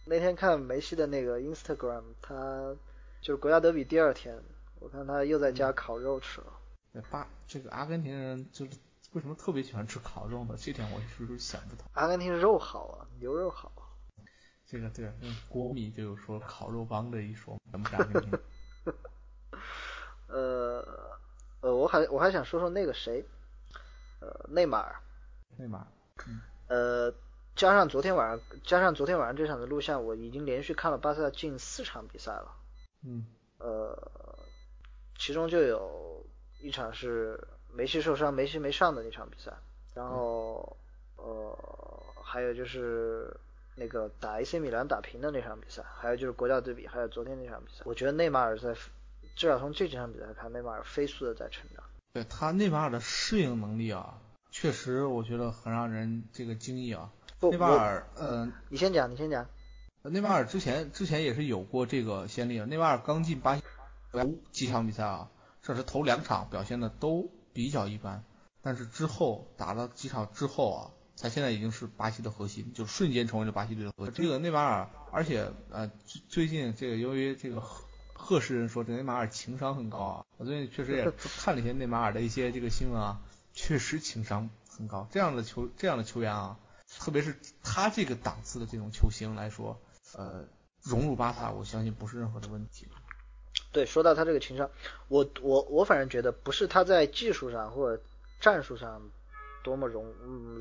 [0.05, 2.75] 那天看梅西的那个 Instagram，他
[3.21, 4.37] 就是国家德比第二天，
[4.79, 6.47] 我看他又在家烤肉吃了。
[6.93, 8.71] 对，巴这个阿根廷人就是
[9.11, 10.55] 为什么特别喜欢吃烤肉呢？
[10.57, 11.85] 这点我一直想不通。
[11.93, 13.71] 阿根廷肉好啊，牛肉好。
[14.73, 15.07] 这个对，
[15.47, 18.39] 国米就有说烤肉帮的一说，怎么阿根廷？
[20.27, 20.83] 呃
[21.61, 23.23] 呃，我还我还想说说那个谁。
[24.19, 24.95] 呃，内马尔，
[25.57, 25.87] 内马尔，
[26.69, 27.13] 呃，
[27.55, 32.55] 加上昨天晚上，加上昨天晚上这场的录像，我已经连续看了巴萨近四场比赛了。
[33.05, 33.27] 嗯，
[33.59, 33.95] 呃，
[35.19, 36.25] 其中就有
[36.61, 39.53] 一场是梅西受伤，梅西没上的那场比赛，
[39.93, 40.77] 然后
[41.17, 41.55] 呃，
[42.23, 43.37] 还有就是
[43.75, 48.73] 那个打 AC 米兰打平的那场比赛，还有就是国家队比，还有昨天那场比赛，我觉得内马尔在
[49.35, 51.83] 至少从这几场比赛看，内马尔飞速的在成长。
[52.13, 54.19] 对他内马尔的适应能力啊，
[54.51, 57.11] 确实我觉得很让人这个惊异啊。
[57.41, 59.45] 内马尔，嗯，你先讲，你先讲。
[60.03, 63.63] 内马尔之前之前也是有过这个先例啊，内马尔刚进巴西
[64.51, 65.29] 几场比赛啊，
[65.61, 68.23] 这是头两场表现的都比较一般，
[68.61, 70.91] 但是之后打了几场之后啊，
[71.23, 74.13] 他现在已经是巴西的核心，就瞬间成为了巴西队的核心。
[74.13, 77.59] 这个内马尔，而且呃最最近这个由于这个。
[77.59, 77.83] 赫
[78.15, 81.11] 赫氏人说这内马尔情商很高啊，我最近确实也
[81.41, 83.19] 看了一些内马尔的一些这个新闻啊，
[83.53, 85.05] 确实情商很高。
[85.11, 86.57] 这样的球这样的球员啊，
[86.99, 89.77] 特别是他这个档次的这种球星来说，
[90.15, 90.45] 呃，
[90.81, 92.87] 融入巴萨，我相信不是任何的问题。
[93.73, 94.69] 对，说到他这个情商，
[95.09, 98.01] 我我我反正觉得不是他在技术上或者
[98.39, 99.01] 战术上
[99.63, 100.05] 多么融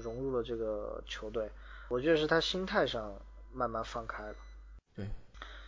[0.03, 1.51] 融入了这个球队，
[1.89, 3.13] 我觉得是他心态上
[3.53, 4.35] 慢慢放开了。
[4.95, 5.07] 对。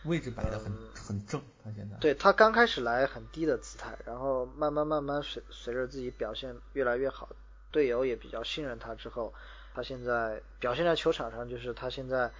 [0.05, 7.27] 位置摆得很很正，他现在对他刚开始来很低的姿态，然后慢慢慢慢随随着自己表现越来越好，
[7.71, 9.33] 队友也比较信任他之后，
[9.73, 12.31] 他现在表现在球场上就是他现在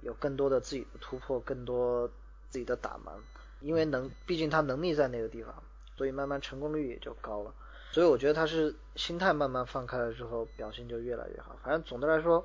[0.00, 2.08] 有更多的自己的突破，更多
[2.48, 3.12] 自己的打门，
[3.60, 5.62] 因为能毕竟他能力在那个地方，
[5.98, 7.52] 所以慢慢成功率也就高了。
[7.94, 11.54] 所以我觉得他是心态慢慢放开了之后，表现就越来越好。
[11.62, 12.44] 反正总的来说，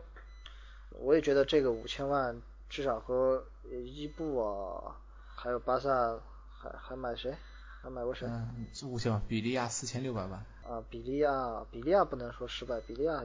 [0.91, 2.39] 我也觉得这个五千万。
[2.69, 4.95] 至少和伊布啊，
[5.35, 6.19] 还有巴萨
[6.55, 7.35] 还还买谁？
[7.81, 8.27] 还买过谁？
[8.27, 10.33] 嗯，五千万，比利亚四千六百万。
[10.63, 13.23] 啊，比利亚，比利亚不能说失败，比利亚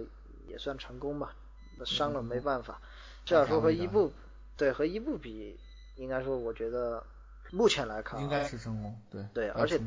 [0.49, 1.35] 也算成功吧。
[1.77, 2.81] 那伤了没办法。
[3.27, 4.11] 至少说和伊布，
[4.57, 5.61] 对，和伊布比，
[5.97, 7.05] 应该说我觉得
[7.51, 9.23] 目前来看应该是成功，对。
[9.35, 9.79] 对，而且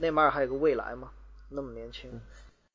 [0.00, 1.12] 内马尔还有个未来嘛，
[1.54, 2.20] 那么年轻。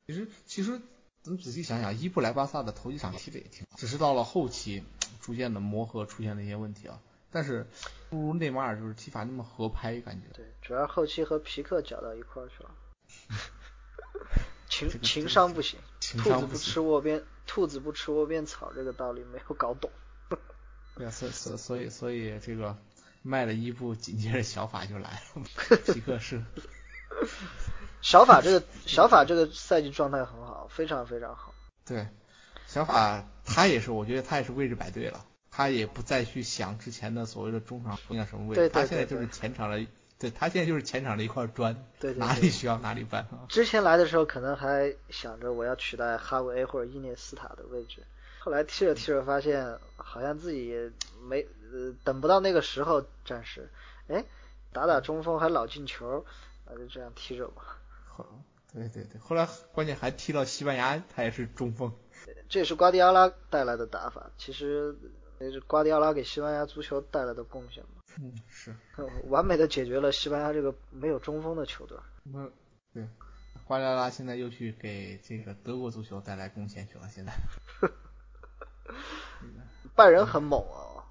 [0.07, 0.81] 其实其实
[1.21, 4.83] 咱仔细想想，伊布来巴萨的头几场踢的也挺好，只是到了后期。
[5.21, 6.99] 逐渐的磨合出现了一些问题啊，
[7.29, 7.67] 但是
[8.09, 10.27] 不如内马尔就是踢法那么合拍感觉。
[10.33, 12.71] 对，主要后期和皮克搅到一块儿去了。
[14.69, 19.91] 情情商不行，兔子不吃窝边，兔子不吃窝边草这个道理没有搞懂。
[20.95, 22.75] 对啊，所所所以所以这个
[23.21, 25.43] 卖了伊布，紧接着小法就来了，
[25.93, 26.41] 皮克是。
[28.01, 31.53] 小法这个小法这个赛季状态很好，非常非常好。
[31.85, 32.07] 对。
[32.67, 39.83] 小法他也是，我觉得他也是位置摆对了，他也不再去想之前的所谓的中场应该什么位置，他现在就是前场的，
[40.19, 43.27] 对他现在就是前场的一块砖，对 哪里需要哪里搬。
[43.47, 48.03] 之前来的时候可能还想着我要取代哈维或者伊涅斯塔的位置，
[48.37, 50.75] 后来踢着踢着发现好像自己
[51.23, 51.41] 没
[51.73, 53.67] 呃等不到那个时候，暂时，
[54.09, 54.23] 哎，
[54.71, 56.23] 打打中锋还老进球，
[56.67, 57.77] 那就这样踢着吧。
[58.23, 58.43] 好，
[58.73, 61.91] 对对对，后来关键还踢到西班牙，他也是中锋。
[62.49, 64.95] 这也是瓜迪奥拉带来的打法，其实
[65.39, 68.01] 也是瓜迪奥拉给西班牙足球带来的贡献嘛。
[68.19, 68.75] 嗯，是，
[69.29, 71.97] 完美的解决了西班牙这个没有中锋的球队。
[72.23, 72.49] 那
[72.93, 73.07] 对，
[73.65, 77.07] 瓜迪奥拉现在又去给这个德国足球带来贡献去了。
[77.09, 77.33] 现在，
[79.95, 81.05] 拜仁很猛啊！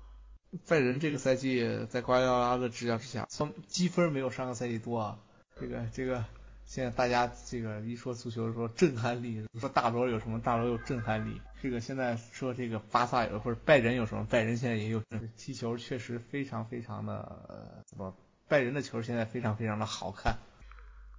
[0.67, 5.19] 拜仁这个赛季在瓜迪奥拉的执教之下，从积分没有上个赛季多啊。
[5.59, 6.25] 这个这个。
[6.69, 15.03] 现在大家这个一说足球说震撼力，说大罗有什么大罗有震撼力，这个现在说这个巴萨有或者拜仁有什么拜仁现在也有，
[15.39, 18.15] 踢球确实非常非常的怎么
[18.49, 20.37] 拜仁的球现在非常非常的好看。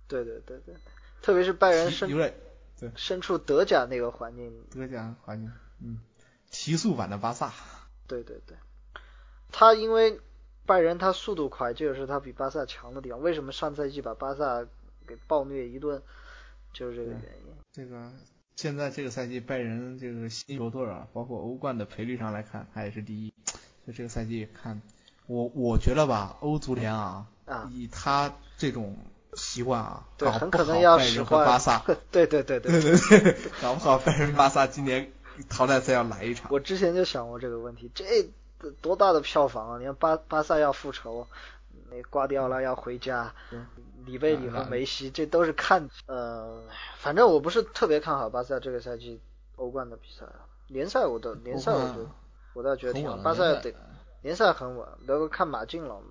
[0.08, 0.76] 对对对对，
[1.24, 6.00] 特别是拜仁身对身处德甲那个环境，德甲环境，嗯，
[6.52, 7.52] 提速版的巴萨。
[8.06, 8.56] 对对对，
[9.52, 10.20] 他因为
[10.68, 13.20] 拜仁他速度快，这就是他比巴萨强的地方。
[13.20, 14.68] 为什么上赛季把巴萨？
[15.10, 16.00] 给暴虐一顿，
[16.72, 17.54] 就是这个原因。
[17.74, 18.12] 这个
[18.56, 23.34] 现在这个赛季拜仁这个新球队啊，包括欧冠的赔率上来看，他也是第一。
[23.86, 24.80] 所以这个赛季看
[25.26, 27.26] 我我觉得吧，欧足联啊，
[27.72, 28.96] 以他这种
[29.34, 31.80] 习惯啊，对，很可能要使唤巴萨。
[32.12, 35.12] 对对对对对对， 搞不好拜仁巴萨今年
[35.50, 36.52] 淘汰赛要来一场。
[36.52, 38.30] 我之前就想过这个问题，这
[38.82, 39.80] 多大的票房啊！
[39.80, 41.26] 你看巴巴萨要复仇，
[41.92, 43.34] 那瓜迪奥拉要回家，
[44.06, 46.62] 里贝里和梅西这都是看呃，
[46.98, 49.20] 反正我不是特别看好巴萨这个赛季
[49.56, 50.26] 欧冠的比赛，
[50.68, 52.10] 联赛我都联赛我觉得
[52.54, 53.74] 我倒觉得挺好，巴萨得
[54.22, 56.02] 联赛很稳，然后看马竞了。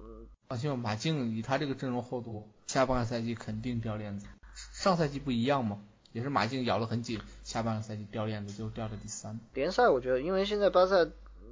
[0.48, 4.26] 放心，马竞以他这个阵容厚度，下半个赛季肯定掉链子。
[4.54, 5.78] 上赛季不一样吗？
[6.12, 9.38] 也是马竞咬得很紧，下半个赛季掉链子最后掉到第三。
[9.52, 11.04] 联赛我觉得，因为现在巴萨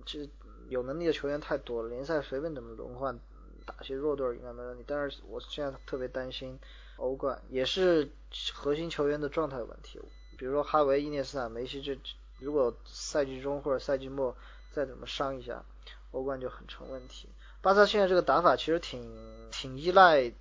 [0.06, 0.30] 其实
[0.70, 3.18] 有能力的球员太多了，联赛随便怎么轮换，
[3.66, 4.84] 打些弱队应该没问题。
[4.86, 6.58] 但是我现在特别担心
[6.96, 8.10] 欧冠，也是
[8.54, 10.00] 核心球员的状态问题。
[10.38, 11.98] 比如说哈维、伊涅斯塔、梅西这，
[12.38, 14.34] 如果赛季中或者赛季末
[14.72, 15.64] 再怎么伤一下，
[16.12, 17.28] 欧冠就很成问题。
[17.60, 19.02] 巴萨现在这个打法其实挺
[19.50, 20.32] 挺依赖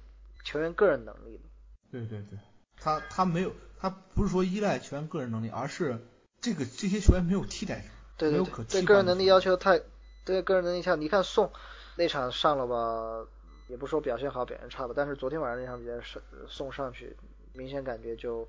[0.44, 1.44] 球员个人能力的。
[1.92, 2.38] 对对对，
[2.78, 5.98] 他他没有，他不是说依赖球员个人能力，而是
[6.42, 7.86] 这个这些球员没有替代
[8.18, 9.82] 对对对，对个人能力要求太，
[10.24, 11.00] 对个人能力强。
[11.00, 11.52] 你看宋
[11.98, 13.26] 那场上了吧，
[13.68, 17.16] 也不说表现好表现差吧，但是昨天晚上那场比赛上送上去，
[17.54, 18.48] 明显感觉就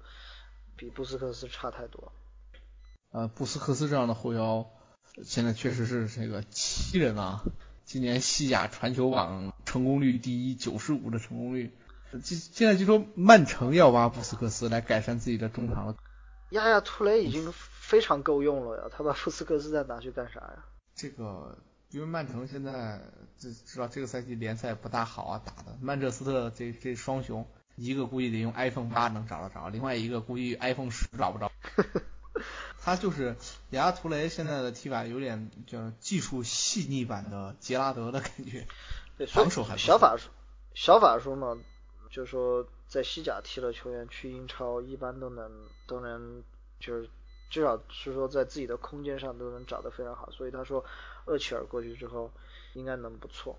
[0.76, 2.12] 比布斯克斯差太多。
[3.12, 4.66] 呃，布斯克斯这样的后腰，
[5.22, 7.42] 现在确实是这个七人啊。
[7.84, 11.72] 今年西甲传球榜成功率第一，九十五的成功率。
[12.22, 15.96] 现现在就说曼城要挖布斯克斯来改善自己的中场了。
[16.50, 20.64] 亚亚图雷已经非常够用了呀，他把布斯克斯再拿去干啥呀？
[20.96, 21.56] 这个
[21.96, 23.00] 因为曼城现在
[23.38, 31.50] 这知道这个赛季联赛不大好啊，打的曼彻斯特这这双雄，一个估计得用 iPhone 八能找得着，另外一个估计 iPhone 十找不着。
[32.82, 33.34] 他就是
[33.70, 38.66] 亚亚图雷现在的踢法有点叫技术细腻版的杰拉德的感觉，
[39.26, 40.28] 防守还小法术，
[40.74, 41.56] 小法术嘛，
[42.10, 45.50] 就是说在西甲踢的球员去英超一般都能
[45.86, 46.42] 都能
[46.78, 47.08] 就是
[47.48, 50.84] 至少是说在自己的空间上都能找得非常好，所以他说
[51.26, 52.30] 厄齐尔过去之后
[52.74, 53.58] 应该能不错。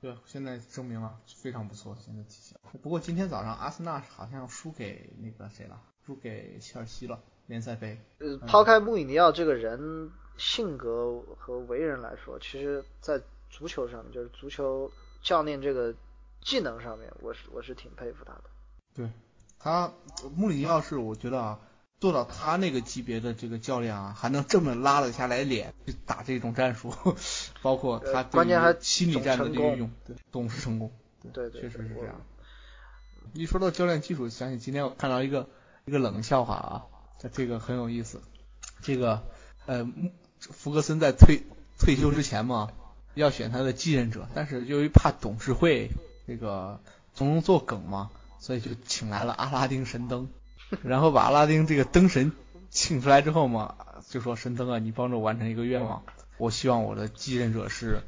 [0.00, 2.56] 对，现在证明了非常不错，现在体型。
[2.82, 7.22] 不过今天早上阿森纳好像输给那个谁了，输给切尔西了。
[7.46, 14.90] 联赛杯，呃，抛开穆里尼奥这个人性格和为人来说，其实，在足球上面，就是足球
[15.22, 15.92] 教练这个
[16.40, 18.44] 技能上面，我是我是挺佩服他的。
[18.94, 19.10] 对，
[19.58, 19.92] 他
[20.36, 21.60] 穆里尼奥是我觉得啊，
[22.02, 26.92] 做到他那个级别的这个教练啊，还能这么拉得下来脸去打这种战术，
[27.62, 30.90] 包括他关键还心理战的运用，对，总是成功。
[31.32, 32.20] 对对，确实是这样。
[33.34, 35.48] 一说到教练技术，想起今天我看到一个
[35.84, 36.86] 一个冷笑话啊。
[37.32, 38.20] 这个很有意思，
[38.80, 39.22] 这个
[39.66, 39.88] 呃，
[40.40, 41.42] 福格森在退
[41.78, 42.72] 退休之前嘛，
[43.14, 45.90] 要选他的继任者，但是由于怕董事会
[46.26, 46.80] 这个
[47.14, 50.28] 从中作梗嘛，所以就请来了阿拉丁神灯，
[50.82, 52.32] 然后把阿拉丁这个灯神
[52.70, 53.74] 请出来之后嘛，
[54.08, 56.02] 就说神灯啊，你帮着完成一个愿望，
[56.38, 58.00] 我希望我的继任者是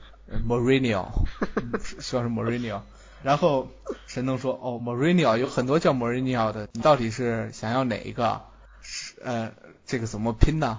[0.49, 1.07] Mourinho，
[2.01, 2.81] 希望是 Mourinho，
[3.23, 3.69] 然后
[4.07, 8.41] 神灯说，哦，Mourinho 有很多叫 Mourinho 的，你到底是想要哪一个？
[8.81, 9.53] 是呃，
[9.87, 10.79] 这个怎么拼呢？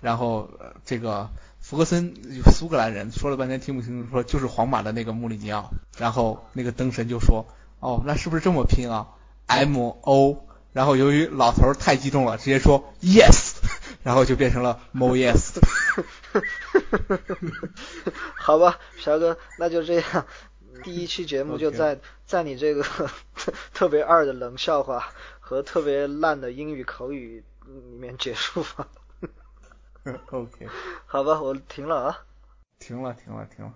[0.00, 0.48] 然后
[0.84, 1.28] 这个
[1.60, 2.14] 福格森
[2.50, 5.70] 苏格兰人说了半天听不清楚，说就是皇马的那个穆里尼奥。
[5.98, 7.46] 然后那个灯神就说，
[7.80, 9.08] 哦，那是不是这么拼啊
[9.46, 10.44] ？M O。
[10.72, 13.56] 然后由于老头太激动了，直接说 Yes，
[14.02, 15.58] 然后就变成了 Mo Yes。
[18.34, 20.26] 好吧，小哥，那就这样，
[20.82, 22.84] 第一期节目就在在你这个
[23.74, 25.12] 特别二的冷笑话。
[25.44, 28.88] 和特别烂的英语口语里面结束吧。
[30.30, 30.66] OK，
[31.04, 32.20] 好吧，我停了啊。
[32.78, 33.74] 停了，停了，停了。